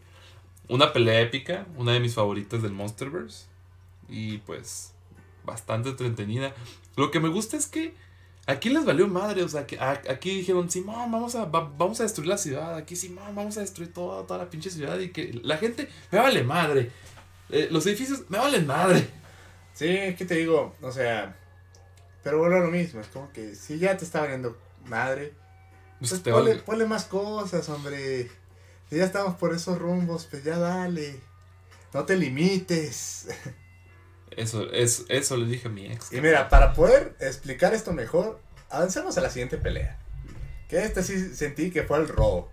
[0.69, 3.47] Una pelea épica, una de mis favoritas del Monsterverse.
[4.09, 4.93] Y pues,
[5.45, 6.55] bastante entretenida.
[6.97, 7.95] Lo que me gusta es que
[8.47, 9.43] aquí les valió madre.
[9.43, 12.75] O sea, que aquí dijeron, Simón, vamos a, va- vamos a destruir la ciudad.
[12.77, 14.99] Aquí, Simón, vamos a destruir toda, toda la pinche ciudad.
[14.99, 16.91] Y que la gente, me vale madre.
[17.51, 19.07] Eh, los edificios, me valen madre.
[19.75, 21.37] Sí, es que te digo, o sea,
[22.23, 24.57] pero vuelvo a lo mismo, es como que si ya te está valiendo
[24.87, 25.35] madre,
[25.99, 26.63] Pues pues te ponle, vale.
[26.63, 28.31] ponle más cosas, hombre.
[28.89, 31.21] Si ya estamos por esos rumbos, pues ya dale.
[31.95, 33.29] No te limites.
[34.37, 36.13] Eso, eso, eso le dije a mi ex.
[36.13, 39.99] Y mira, para poder explicar esto mejor, avancemos a la siguiente pelea.
[40.69, 42.53] Que este sí sentí que fue el robo.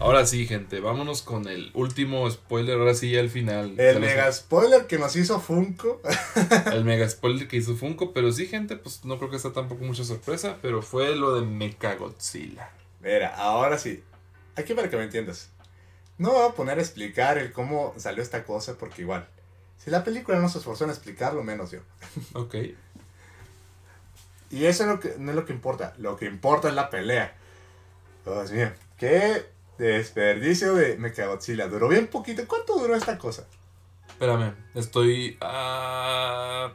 [0.00, 3.74] Ahora sí, gente, vámonos con el último spoiler, ahora sí ya al final.
[3.78, 6.00] El mega spoiler que nos hizo Funko.
[6.72, 9.84] el mega spoiler que hizo Funko, pero sí, gente, pues no creo que sea tampoco
[9.84, 12.70] mucha sorpresa, pero fue lo de Mechagodzilla.
[13.00, 14.04] Mira, ahora sí.
[14.54, 15.50] Aquí para que me entiendas.
[16.16, 19.26] No voy a poner a explicar el cómo salió esta cosa porque igual.
[19.78, 21.80] Si la película no se esforzó en explicarlo, menos yo.
[22.34, 22.54] Ok.
[24.50, 25.94] Y eso es lo que, no es lo que importa.
[25.98, 27.36] Lo que importa es la pelea.
[28.24, 28.70] Dios mío.
[29.78, 31.68] Desperdicio de Mechagodzilla.
[31.68, 32.46] Duró bien poquito.
[32.46, 33.46] ¿Cuánto duró esta cosa?
[34.08, 36.72] Espérame, estoy a...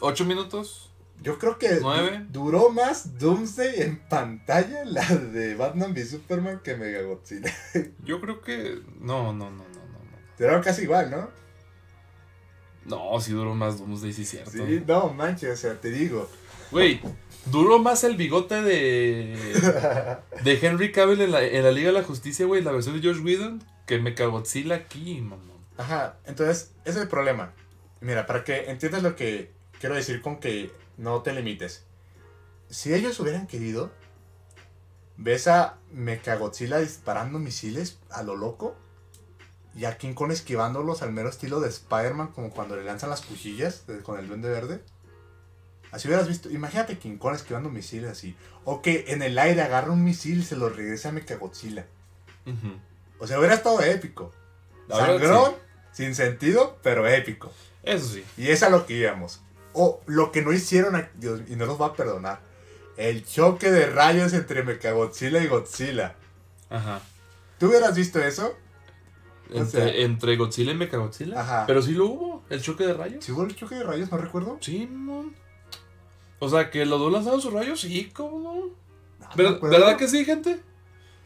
[0.00, 0.90] ¿Ocho minutos?
[1.20, 2.24] Yo creo que ¿Nueve?
[2.30, 7.52] du- duró más Doomsday en pantalla la de Batman v Superman que Mechagodzilla.
[8.04, 8.80] Yo creo que...
[9.00, 9.98] No, no, no, no, no.
[9.98, 10.18] no.
[10.38, 11.28] Duraron casi igual, ¿no?
[12.84, 14.50] No, sí duró más Doomsday, sí, cierto.
[14.52, 16.30] Sí, no, manches, o sea, te digo.
[16.70, 17.00] Güey,
[17.46, 20.18] duró más el bigote de...
[20.42, 23.02] De Henry Cavill en la, en la Liga de la Justicia, güey, la versión de
[23.02, 25.58] George Whedon, que Mechagodzilla aquí, mamón.
[25.76, 27.54] Ajá, entonces, ese es el problema.
[28.00, 31.84] Mira, para que entiendas lo que quiero decir con que no te limites.
[32.68, 33.90] Si ellos hubieran querido,
[35.16, 38.76] ves a Mechagodzilla disparando misiles a lo loco
[39.74, 43.22] y a King Kong esquivándolos al mero estilo de Spider-Man, como cuando le lanzan las
[43.22, 44.82] cuchillas con el duende verde.
[45.90, 48.36] Así hubieras visto, imagínate King Kong esquivando misiles así.
[48.64, 51.86] O que en el aire agarra un misil y se lo regresa a Mechagodzilla.
[52.46, 52.76] Ujú.
[53.18, 54.32] O sea, hubiera estado épico.
[54.86, 55.52] La Sangrón,
[55.92, 57.52] sin sentido, pero épico.
[57.82, 58.24] Eso sí.
[58.36, 59.40] Y es a lo que íbamos.
[59.72, 62.40] O lo que no hicieron, a- Dios, y no nos va a perdonar.
[62.96, 66.16] El choque de rayos entre Mechagodzilla y Godzilla.
[66.68, 67.00] Ajá.
[67.58, 68.56] ¿Tú hubieras visto eso?
[69.52, 71.40] O Entre, sea- entre Godzilla y Mechagodzilla.
[71.40, 71.64] Ajá.
[71.66, 73.24] Pero sí lo hubo, el choque de rayos.
[73.24, 74.10] ¿Sí hubo el choque de rayos?
[74.10, 74.58] No recuerdo.
[74.60, 75.32] Sí, no.
[76.40, 78.54] O sea, que los dos lanzaron sus rayos, sí, ¿cómo no?
[79.26, 79.78] No, ¿Ver- me acuerdo.
[79.78, 80.60] ¿Verdad que sí, gente?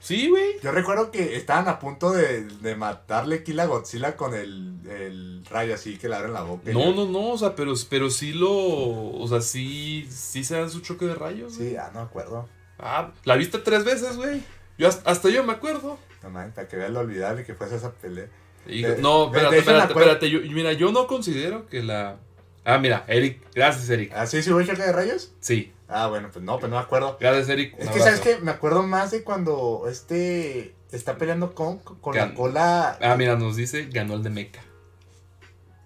[0.00, 0.54] Sí, güey.
[0.62, 5.44] Yo recuerdo que estaban a punto de, de matarle kill a Godzilla con el, el
[5.48, 6.72] rayo así que le abren la boca.
[6.72, 8.50] No, no, no, o sea, pero, pero sí lo.
[8.50, 11.54] O sea, sí, sí se dan su choque de rayos.
[11.54, 12.48] Sí, ah, no me acuerdo.
[12.80, 14.42] Ah, la viste tres veces, güey.
[14.76, 15.96] Yo hasta, hasta yo me acuerdo.
[16.24, 18.26] No mames, para que veas lo olvidable que fue esa pelea.
[18.66, 20.30] Y- De- no, espérate, de espérate, espérate.
[20.30, 22.18] Yo, mira, yo no considero que la.
[22.64, 23.42] Ah, mira, Eric.
[23.54, 24.12] Gracias, Eric.
[24.14, 25.32] ¿Ah, sí, hubo choque de rayos?
[25.40, 27.18] Sí, Ah, bueno, pues no, pues no me acuerdo.
[27.20, 27.74] gracias, Eric.
[27.78, 28.38] Es que, ¿sabes qué?
[28.38, 32.98] Me acuerdo más de cuando este está peleando con, con la cola.
[33.02, 34.62] Ah, mira, nos dice ganó el de Mecha.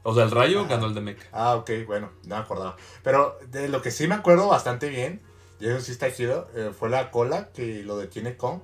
[0.05, 0.69] O sea, el rayo Ajá.
[0.77, 1.27] ganó el de Mecha.
[1.33, 2.77] Ah, ok, bueno, no me acordaba.
[3.03, 5.21] Pero de lo que sí me acuerdo bastante bien,
[5.59, 8.61] y eso sí está chido, eh, fue la cola que lo detiene Kong.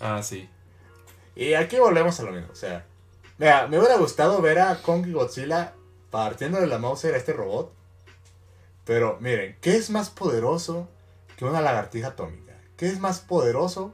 [0.00, 0.48] Ah, sí.
[1.34, 2.86] Y aquí volvemos a lo mismo, o sea,
[3.38, 5.72] mira, me hubiera gustado ver a Kong y Godzilla
[6.16, 7.70] partiendo de la Mauser a este robot.
[8.86, 10.88] Pero miren, ¿qué es más poderoso
[11.36, 12.54] que una lagartija atómica?
[12.78, 13.92] ¿Qué es más poderoso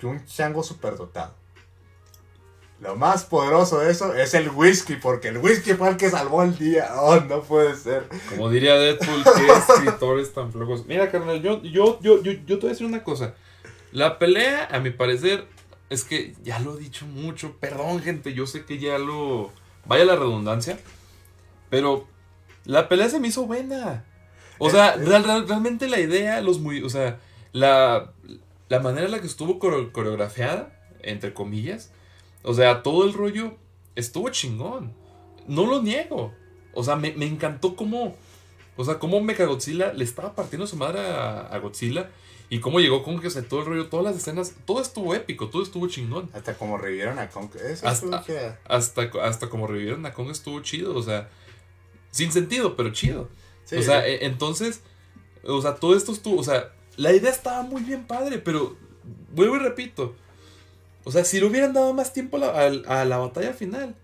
[0.00, 1.34] que un chango superdotado?
[2.80, 6.42] Lo más poderoso de eso es el whisky, porque el whisky fue el que salvó
[6.42, 6.94] el día.
[6.96, 8.08] Oh, no puede ser.
[8.30, 10.86] Como diría Deadpool, qué escritores tan flojos.
[10.86, 13.34] Mira, carnal, yo, yo, yo, yo, yo te voy a decir una cosa.
[13.92, 15.46] La pelea, a mi parecer,
[15.90, 17.56] es que ya lo he dicho mucho.
[17.60, 19.50] Perdón, gente, yo sé que ya lo.
[19.84, 20.78] Vaya la redundancia.
[21.70, 22.06] Pero
[22.64, 24.04] la pelea se me hizo buena.
[24.58, 25.04] O sea, Eh, eh.
[25.06, 26.82] real- real- realmente la idea, los muy.
[26.82, 27.18] O sea,
[27.52, 28.12] la,
[28.68, 31.90] la manera en la que estuvo coreo- coreografiada, entre comillas.
[32.42, 33.56] O sea, todo el rollo
[33.96, 34.92] estuvo chingón.
[35.46, 36.34] No lo niego.
[36.74, 38.14] O sea, me, me encantó cómo.
[38.76, 42.10] O sea, cómo Mechagodzilla le estaba partiendo su madre a, a Godzilla.
[42.52, 44.54] Y cómo llegó que, o sea, todo el rollo, todas las escenas.
[44.66, 46.28] Todo estuvo épico, todo estuvo chingón.
[46.32, 47.48] Hasta como revivieron a Kong.
[47.56, 48.56] Eso Hasta- estuvo chido.
[48.64, 50.96] Hasta, hasta como revivieron a Kong estuvo chido.
[50.96, 51.28] O sea,
[52.10, 53.28] sin sentido, pero chido.
[53.64, 54.82] Sí, o sea, e- entonces.
[55.44, 56.40] O sea, todo esto estuvo.
[56.40, 58.76] O sea, la idea estaba muy bien padre, pero.
[59.32, 60.14] Vuelvo y repito.
[61.04, 63.96] O sea, si le hubieran dado más tiempo a la, a- a la batalla final.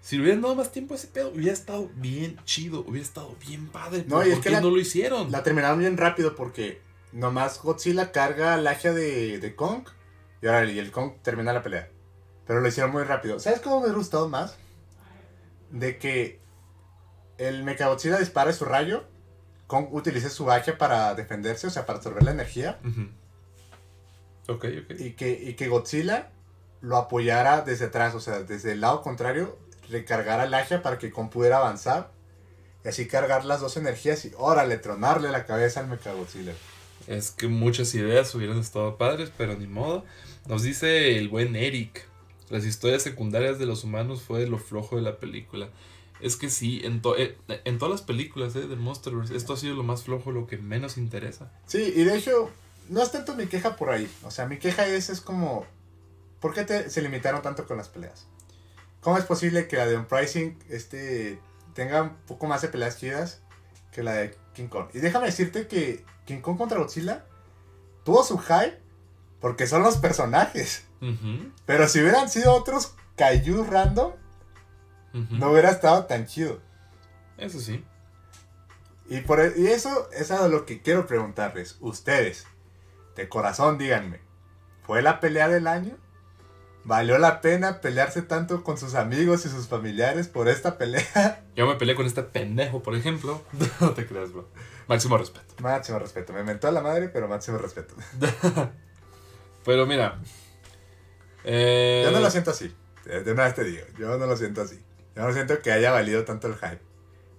[0.00, 3.36] Si le hubieran dado más tiempo a ese pedo, hubiera estado bien chido, hubiera estado
[3.46, 4.04] bien padre.
[4.06, 5.30] No, y es ¿por que la- no lo hicieron?
[5.30, 6.80] La terminaron bien rápido porque
[7.12, 9.82] nomás Godzilla carga el hacha de, de Kong
[10.40, 11.90] y ahora y el Kong termina la pelea.
[12.46, 13.38] Pero lo hicieron muy rápido.
[13.38, 14.56] ¿Sabes cómo me hubiera gustado más?
[15.70, 16.40] De que
[17.38, 19.04] el Mechagodzilla dispare su rayo,
[19.66, 22.78] Kong utilice su hacha para defenderse, o sea, para absorber la energía.
[24.48, 24.98] Ok, ok.
[24.98, 26.30] y que, y que Godzilla
[26.80, 29.58] lo apoyara desde atrás, o sea, desde el lado contrario,
[29.90, 32.12] recargara el hacha para que Kong pudiera avanzar.
[32.84, 36.52] Y así cargar las dos energías y órale, tronarle la cabeza al Mechagodzilla.
[37.06, 40.04] Es que muchas ideas hubieran estado padres, pero ni modo.
[40.46, 42.06] Nos dice el buen Eric.
[42.48, 45.68] Las historias secundarias de los humanos fue lo flojo de la película.
[46.20, 49.56] Es que sí, en, to- eh, en todas las películas eh, del Monsterverse, esto ha
[49.56, 51.52] sido lo más flojo, lo que menos interesa.
[51.66, 52.50] Sí, y de hecho,
[52.88, 54.10] no es tanto mi queja por ahí.
[54.24, 55.64] O sea, mi queja es, es como,
[56.40, 58.26] ¿por qué te- se limitaron tanto con las peleas?
[59.00, 61.38] ¿Cómo es posible que la de Unpricing este,
[61.74, 63.40] tenga un poco más de peleas chidas
[63.92, 64.88] que la de King Kong?
[64.94, 67.24] Y déjame decirte que King Kong contra Godzilla
[68.04, 68.76] tuvo su hype
[69.40, 70.82] porque son los personajes.
[71.64, 74.12] Pero si hubieran sido otros Kaiju random,
[75.12, 76.60] no hubiera estado tan chido.
[77.36, 77.84] Eso sí.
[79.08, 81.76] Y, por, e- y eso es a lo que quiero preguntarles.
[81.80, 82.46] Ustedes,
[83.16, 84.20] de corazón, díganme.
[84.82, 85.96] ¿Fue la pelea del año?
[86.88, 91.44] valió la pena pelearse tanto con sus amigos y sus familiares por esta pelea.
[91.54, 93.42] Yo me peleé con este pendejo, por ejemplo.
[93.80, 94.48] no te creas, bro.
[94.88, 95.54] Máximo respeto.
[95.62, 96.32] Máximo respeto.
[96.32, 97.94] Me mentó a la madre, pero máximo respeto.
[99.64, 100.18] pero mira.
[101.44, 102.02] Eh...
[102.06, 102.74] Yo no lo siento así.
[103.04, 103.84] De una vez te digo.
[103.98, 104.82] Yo no lo siento así.
[105.18, 106.78] Yo no siento que haya valido tanto el hype.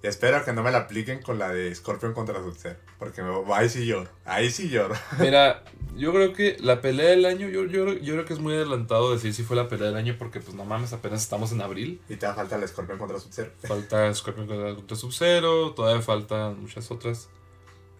[0.03, 2.57] Y espero que no me la apliquen con la de Scorpion contra sub
[2.97, 4.09] Porque me, ahí sí lloro.
[4.25, 4.95] Ahí sí lloro.
[5.19, 5.63] Mira,
[5.95, 9.13] yo creo que la pelea del año, yo, yo, yo creo que es muy adelantado
[9.13, 10.17] decir si fue la pelea del año.
[10.19, 12.01] Porque, pues no mames, apenas estamos en abril.
[12.09, 13.31] Y te da falta el Scorpion contra sub
[13.65, 15.13] Falta Scorpion contra sub
[15.73, 17.29] Todavía faltan muchas otras.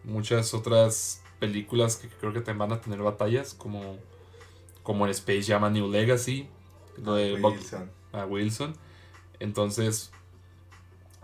[0.03, 3.53] Muchas otras películas que creo que te van a tener batallas.
[3.53, 3.97] Como,
[4.83, 6.49] como en Space Jam New Legacy.
[7.01, 7.89] Lo de Wilson.
[8.11, 8.75] A Wilson.
[9.39, 10.11] Entonces,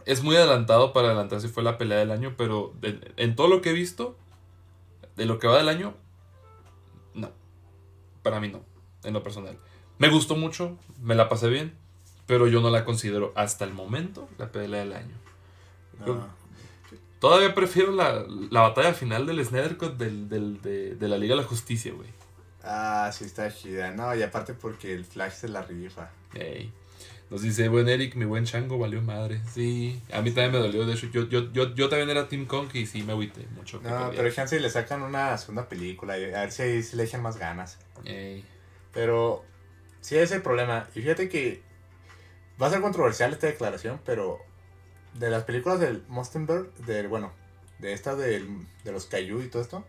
[0.06, 2.74] es muy adelantado para adelantar si fue la pelea del año, pero
[3.18, 4.16] en todo lo que he visto,
[5.16, 5.96] de lo que va del año,
[7.14, 7.32] no.
[8.24, 8.62] Para mí no,
[9.04, 9.58] en lo personal.
[9.98, 11.76] Me gustó mucho, me la pasé bien,
[12.26, 15.16] pero yo no la considero hasta el momento la pelea del año.
[17.20, 20.30] Todavía prefiero la, batalla final del Snyder del,
[20.62, 22.10] de, de, la Liga de la Justicia, güey.
[22.64, 23.92] Ah, sí está chida.
[23.92, 26.12] No, y aparte porque el Flash se la rifa.
[26.34, 26.72] Ey.
[27.30, 29.42] Nos dice, buen Eric, mi buen chango valió madre.
[29.52, 30.86] Sí, a mí también me dolió.
[30.86, 33.82] De hecho, yo, yo, yo, yo también era Team Kong y sí me agüité mucho.
[33.82, 36.14] No, pero si le sacan una segunda película.
[36.14, 37.80] A ver si, si le echan más ganas.
[38.94, 39.44] Pero
[40.02, 40.88] sí es el problema.
[40.94, 41.64] Y fíjate que
[42.62, 44.40] va a ser controversial esta declaración, pero
[45.14, 47.34] de las películas del Monsterberg, de, bueno,
[47.80, 48.46] de esta de,
[48.84, 49.84] de los Kaiju y todo esto,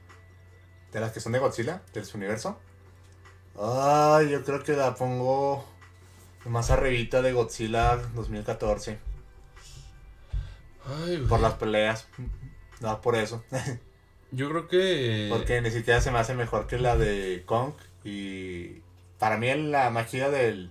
[0.93, 2.59] de las que son de Godzilla, del su universo.
[3.61, 5.65] Ay, yo creo que la pongo
[6.49, 8.99] más arribita de Godzilla 2014.
[10.85, 12.09] Ay, por las peleas.
[12.81, 13.43] No, por eso.
[14.31, 15.29] Yo creo que.
[15.31, 17.73] Porque ni siquiera se me hace mejor que la de Kong.
[18.05, 18.83] Y
[19.19, 20.71] para mí la magia del,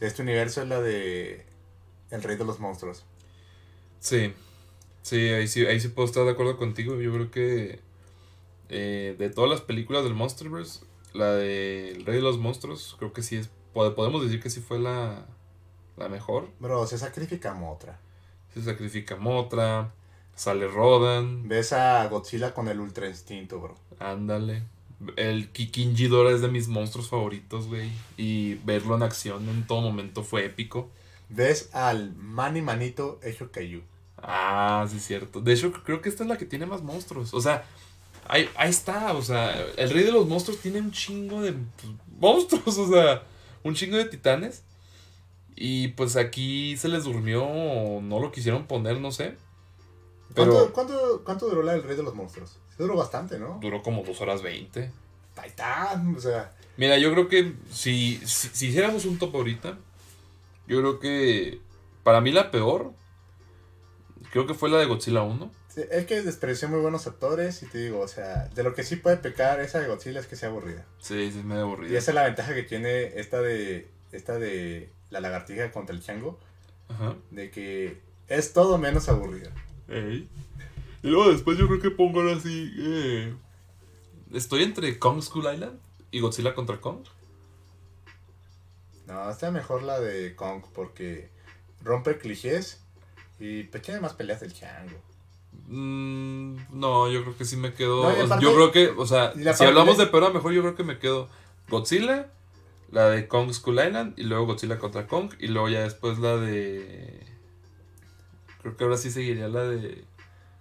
[0.00, 1.44] de este universo es la de
[2.10, 3.04] El Rey de los Monstruos.
[4.00, 4.32] Sí.
[5.02, 7.00] Sí, ahí sí, ahí sí puedo estar de acuerdo contigo.
[7.00, 7.80] Yo creo que
[8.68, 10.80] eh, de todas las películas del Monsterverse,
[11.12, 13.50] la de El Rey de los Monstruos, creo que sí es
[13.94, 15.26] podemos decir que sí fue la,
[15.96, 16.48] la mejor.
[16.60, 17.98] Bro, se sacrifica Motra.
[18.54, 19.92] Se sacrifica Motra.
[20.34, 21.48] Sale Rodan.
[21.48, 23.74] Ves a Godzilla con el Ultra Instinto, bro.
[23.98, 24.62] Ándale.
[25.16, 27.90] El Kikin Ghidorah es de mis monstruos favoritos, güey.
[28.16, 30.90] Y verlo en acción en todo momento fue épico.
[31.28, 33.82] Ves al Mani Manito hecho Kaiju.
[34.18, 35.40] Ah, sí, es cierto.
[35.40, 37.32] De hecho, creo que esta es la que tiene más monstruos.
[37.34, 37.64] O sea,
[38.28, 39.14] ahí, ahí está.
[39.14, 41.54] O sea, el rey de los monstruos tiene un chingo de
[42.18, 42.78] monstruos.
[42.78, 43.22] O sea,
[43.66, 44.62] un chingo de titanes.
[45.54, 49.36] Y pues aquí se les durmió o no lo quisieron poner, no sé.
[50.34, 52.58] Pero ¿Cuánto, cuánto, duró la del Rey de los Monstruos?
[52.78, 53.58] duró bastante, ¿no?
[53.62, 54.90] Duró como dos horas 20.
[55.34, 56.52] Titan, o sea.
[56.76, 59.78] Mira, yo creo que si, si, hiciéramos un top ahorita,
[60.66, 61.60] yo creo que
[62.02, 62.92] para mí la peor,
[64.30, 65.50] creo que fue la de Godzilla 1.
[65.76, 68.96] Es que despreció muy buenos actores y te digo, o sea, de lo que sí
[68.96, 70.86] puede pecar esa de Godzilla es que sea aburrida.
[70.98, 71.92] Sí, sí, es medio aburrida.
[71.92, 76.02] Y esa es la ventaja que tiene esta de, esta de la lagartija contra el
[76.02, 76.38] chango.
[76.88, 77.16] Ajá.
[77.30, 79.50] De que es todo menos aburrido.
[79.88, 80.28] Y
[81.02, 82.72] luego después yo creo que pongo ahora así.
[82.78, 83.34] Eh,
[84.32, 85.78] estoy entre Kong School Island
[86.10, 87.04] y Godzilla contra Kong.
[89.06, 91.28] No, está mejor la de Kong porque
[91.82, 92.80] rompe clichés
[93.38, 94.96] y pues tiene más peleas del chango.
[95.68, 98.10] Mm, no, yo creo que sí me quedo.
[98.38, 101.28] yo creo que, o sea, si hablamos de peor, mejor yo creo que me quedo
[101.68, 102.28] Godzilla
[102.90, 106.36] la de Kong School Island y luego Godzilla contra Kong y luego ya después la
[106.36, 107.26] de...
[108.62, 110.04] Creo que ahora sí seguiría la de...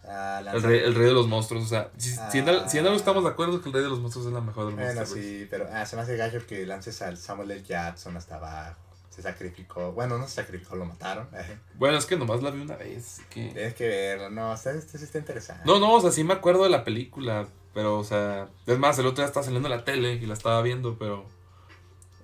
[0.08, 3.24] Ah, el, rey, el, rey, de los monstruos, o sea, si, si, en, algo estamos
[3.24, 5.68] de acuerdo que el rey de los monstruos es la mejor del Bueno, sí, pero
[5.74, 7.64] ah, se me hace gallo que lances al Samuel L.
[7.64, 8.85] Jackson hasta abajo.
[9.16, 9.93] Se sacrificó.
[9.93, 11.30] Bueno, no se sacrificó, lo mataron.
[11.76, 13.22] Bueno, es que nomás la vi una vez.
[13.30, 13.49] Que...
[13.49, 15.63] Tienes que verlo, no, o sea, este sí está interesante.
[15.66, 18.99] No, no, o sea, sí me acuerdo de la película, pero, o sea, es más,
[18.99, 21.26] el otro día estaba saliendo en la tele y la estaba viendo, pero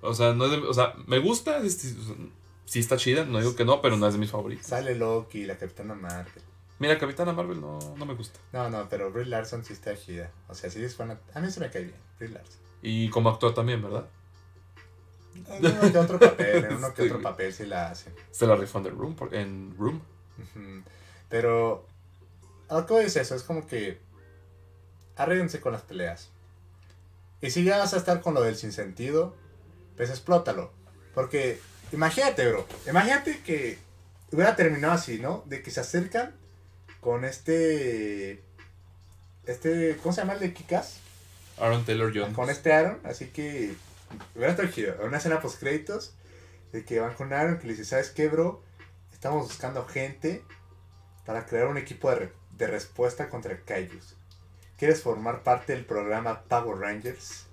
[0.01, 3.65] o sea, no es de, o sea, me gusta, sí está chida, no digo que
[3.65, 4.65] no, pero no es de mis favoritos.
[4.65, 6.43] Sale Loki, la Capitana Marvel.
[6.79, 8.39] Mira, Capitana Marvel no, no me gusta.
[8.51, 10.31] No, no, pero Brie Larson sí está chida.
[10.47, 11.19] O sea, sí es buena.
[11.35, 12.59] A mí se me cae bien, Brie Larson.
[12.81, 14.07] Y como actor también, ¿verdad?
[15.36, 18.11] En uno que otro papel, en uno que otro papel sí la hace.
[18.32, 20.01] Se la rifó en Room, en Room.
[21.29, 21.86] Pero,
[22.69, 23.99] algo es eso, es como que
[25.15, 26.29] arréglense con las peleas.
[27.41, 29.36] Y si ya vas a estar con lo del sinsentido,
[29.97, 30.71] pues explótalo.
[31.13, 31.59] Porque
[31.91, 33.77] imagínate, bro, imagínate que
[34.32, 35.43] hubiera terminado así, ¿no?
[35.47, 36.34] De que se acercan
[36.99, 38.43] con este...
[39.45, 40.97] Este, ¿cómo se llama el de Kikas?
[41.59, 42.36] Aaron Taylor Jones.
[42.36, 43.75] Con este Aaron, así que
[44.36, 44.95] hubiera estado chido.
[45.03, 46.16] Una escena post créditos
[46.72, 48.64] De que van con Aaron que le dice, ¿sabes qué, bro?
[49.12, 50.43] Estamos buscando gente
[51.26, 54.16] para crear un equipo de, re- de respuesta contra Kaijus.
[54.78, 57.45] ¿Quieres formar parte del programa Power Rangers?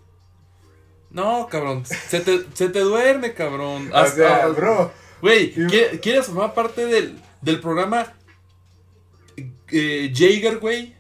[1.11, 1.85] No, cabrón.
[1.87, 3.91] Se te, se te duerme, cabrón.
[3.93, 8.15] O sea, Hasta- bro, Güey, Y- ¿quie- ¿quieres formar parte del, del programa
[9.71, 10.95] eh, Jaeger, güey?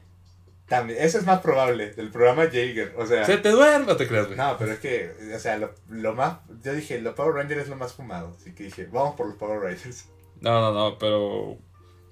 [0.69, 2.95] También, eso es más probable, del programa Jaeger.
[2.99, 4.37] O sea, Se te duerme, te creas, güey.
[4.37, 7.69] no, pero es que, o sea, lo, lo más, yo dije, los Power Rangers es
[7.69, 8.35] lo más fumado.
[8.39, 10.07] Así que dije, vamos por los Power Rangers.
[10.41, 11.57] No, no, no, pero.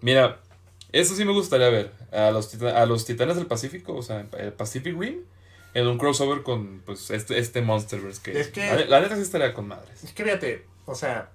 [0.01, 0.41] Mira,
[0.93, 1.93] eso sí me gustaría ver.
[2.13, 5.21] A los, tita- a los Titanes del Pacífico, o sea, el Pacific Rim,
[5.75, 8.23] en un crossover con pues este, este Monsterverse.
[8.23, 10.03] Que, Es que- la, la neta sí estaría con madres.
[10.03, 11.31] Es que fíjate, o sea,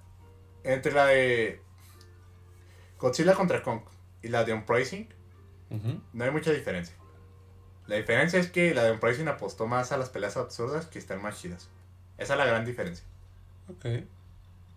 [0.64, 1.60] entre la de
[2.98, 3.80] Godzilla contra Kong
[4.22, 5.08] y la de Unprising,
[5.70, 6.94] Ujú, no hay mucha diferencia.
[7.92, 11.20] La diferencia es que la de Unprising apostó más a las peleas absurdas que están
[11.20, 11.68] más chidas.
[12.16, 13.04] Esa es la gran diferencia.
[13.68, 13.84] Ok.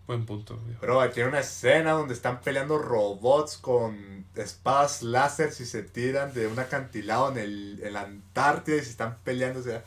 [0.05, 0.75] Buen punto, güey.
[0.81, 6.47] Pero tiene una escena donde están peleando robots con espadas láser y se tiran de
[6.47, 9.61] un acantilado en, el, en la Antártida y se están peleando.
[9.61, 9.81] O sea,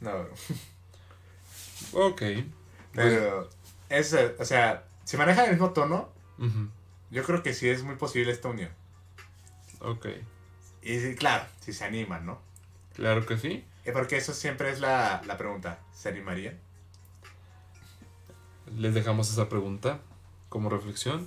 [0.00, 0.34] no, bro.
[1.92, 2.22] Ok.
[2.94, 3.50] Pero,
[3.90, 6.08] es, eh, o sea, si manejan el mismo tono,
[7.10, 8.70] yo creo que sí es muy posible esta unión.
[9.80, 10.06] Ok.
[10.80, 12.53] Y claro, si se animan, ¿no?
[12.94, 13.64] Claro que sí.
[13.84, 15.78] Eh, Porque eso siempre es la, la pregunta.
[15.92, 16.58] ¿Se animarían?
[18.76, 19.98] Les dejamos esa pregunta
[20.48, 21.26] como reflexión.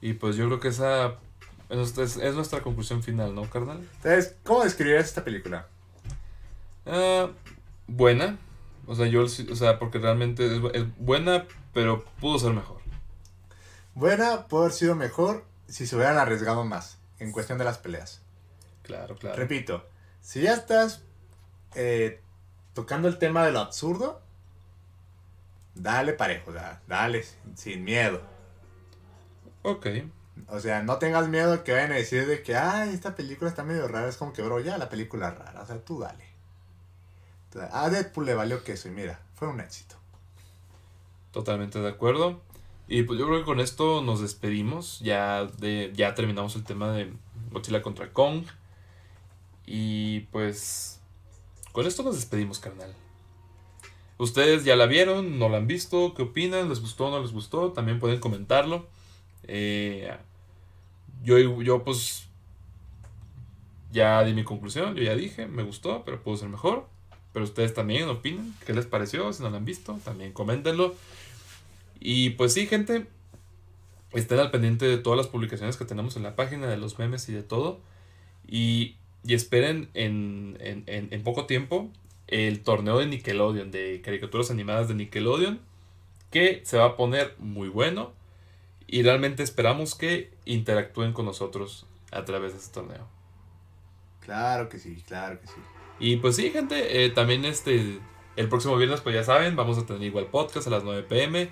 [0.00, 1.14] Y pues yo creo que esa
[1.68, 3.78] es, nuestra- es- es nuestra conclusión final, ¿no, carnal?
[3.96, 5.66] Entonces, ¿cómo describirías esta película?
[6.84, 7.28] Ah,
[7.86, 8.38] buena.
[8.86, 12.78] O sea, yo, o sea, porque realmente es, es buena, pero pudo ser mejor.
[13.94, 18.20] Buena, puede haber sido mejor si se hubieran arriesgado más en cuestión de las peleas.
[18.82, 19.36] Claro, claro.
[19.36, 19.84] Repito,
[20.26, 21.04] si ya estás
[21.76, 22.20] eh,
[22.74, 24.20] tocando el tema de lo absurdo,
[25.76, 27.24] dale parejo, da- dale
[27.54, 28.20] sin, miedo.
[29.62, 29.86] Ok.
[30.48, 33.62] O sea, no tengas miedo que vayan a decir de que, ay, esta película está
[33.62, 34.08] medio rara.
[34.08, 35.62] Es como que, bro, ya la película es rara.
[35.62, 36.24] O sea, tú dale.
[37.52, 37.70] Tú dale.
[37.72, 39.94] A Deadpool le valió queso y mira, fue un éxito.
[41.30, 42.40] Totalmente de acuerdo.
[42.88, 44.98] Y pues yo creo que con esto nos despedimos.
[45.00, 47.12] Ya, de, ya terminamos el tema de
[47.52, 48.44] Godzilla contra Kong.
[49.66, 51.00] Y pues
[51.72, 52.94] con esto nos despedimos, carnal.
[54.18, 56.68] Ustedes ya la vieron, no la han visto, ¿qué opinan?
[56.70, 57.72] ¿Les gustó o no les gustó?
[57.72, 58.86] También pueden comentarlo.
[59.42, 60.10] Eh,
[61.22, 62.28] yo, yo pues
[63.92, 66.86] ya di mi conclusión, yo ya dije, me gustó, pero pudo ser mejor.
[67.32, 69.30] Pero ustedes también opinan, ¿qué les pareció?
[69.34, 70.94] Si no la han visto, también coméntenlo.
[72.00, 73.06] Y pues sí, gente,
[74.12, 77.28] estén al pendiente de todas las publicaciones que tenemos en la página, de los memes
[77.28, 77.80] y de todo.
[78.48, 78.96] Y,
[79.26, 81.90] y esperen en, en, en, en poco tiempo
[82.28, 85.60] el torneo de Nickelodeon, de caricaturas animadas de Nickelodeon,
[86.30, 88.12] que se va a poner muy bueno.
[88.88, 93.08] Y realmente esperamos que interactúen con nosotros a través de este torneo.
[94.20, 95.54] Claro que sí, claro que sí.
[95.98, 97.98] Y pues sí, gente, eh, también este,
[98.36, 101.50] el próximo viernes, pues ya saben, vamos a tener igual podcast a las 9 pm.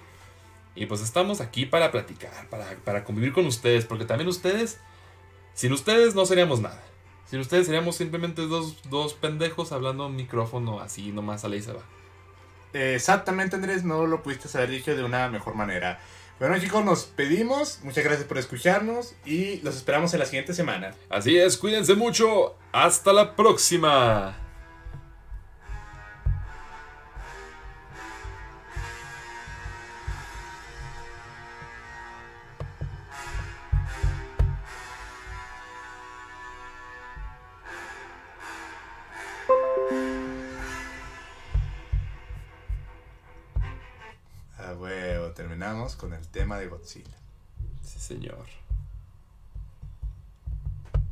[0.76, 4.80] Y pues estamos aquí para platicar, para, para convivir con ustedes, porque también ustedes,
[5.54, 6.82] sin ustedes no seríamos nada.
[7.34, 11.62] Sin ustedes seríamos simplemente dos, dos pendejos hablando un micrófono así, nomás a la y
[11.62, 11.82] se va.
[12.72, 15.98] Exactamente, Andrés, no lo pudiste haber dicho de una mejor manera.
[16.38, 17.80] Bueno, chicos, nos pedimos.
[17.82, 20.94] Muchas gracias por escucharnos y los esperamos en la siguiente semana.
[21.10, 22.54] Así es, cuídense mucho.
[22.70, 24.43] Hasta la próxima.
[45.34, 47.16] Terminamos con el tema de Godzilla.
[47.82, 48.46] Sí, señor.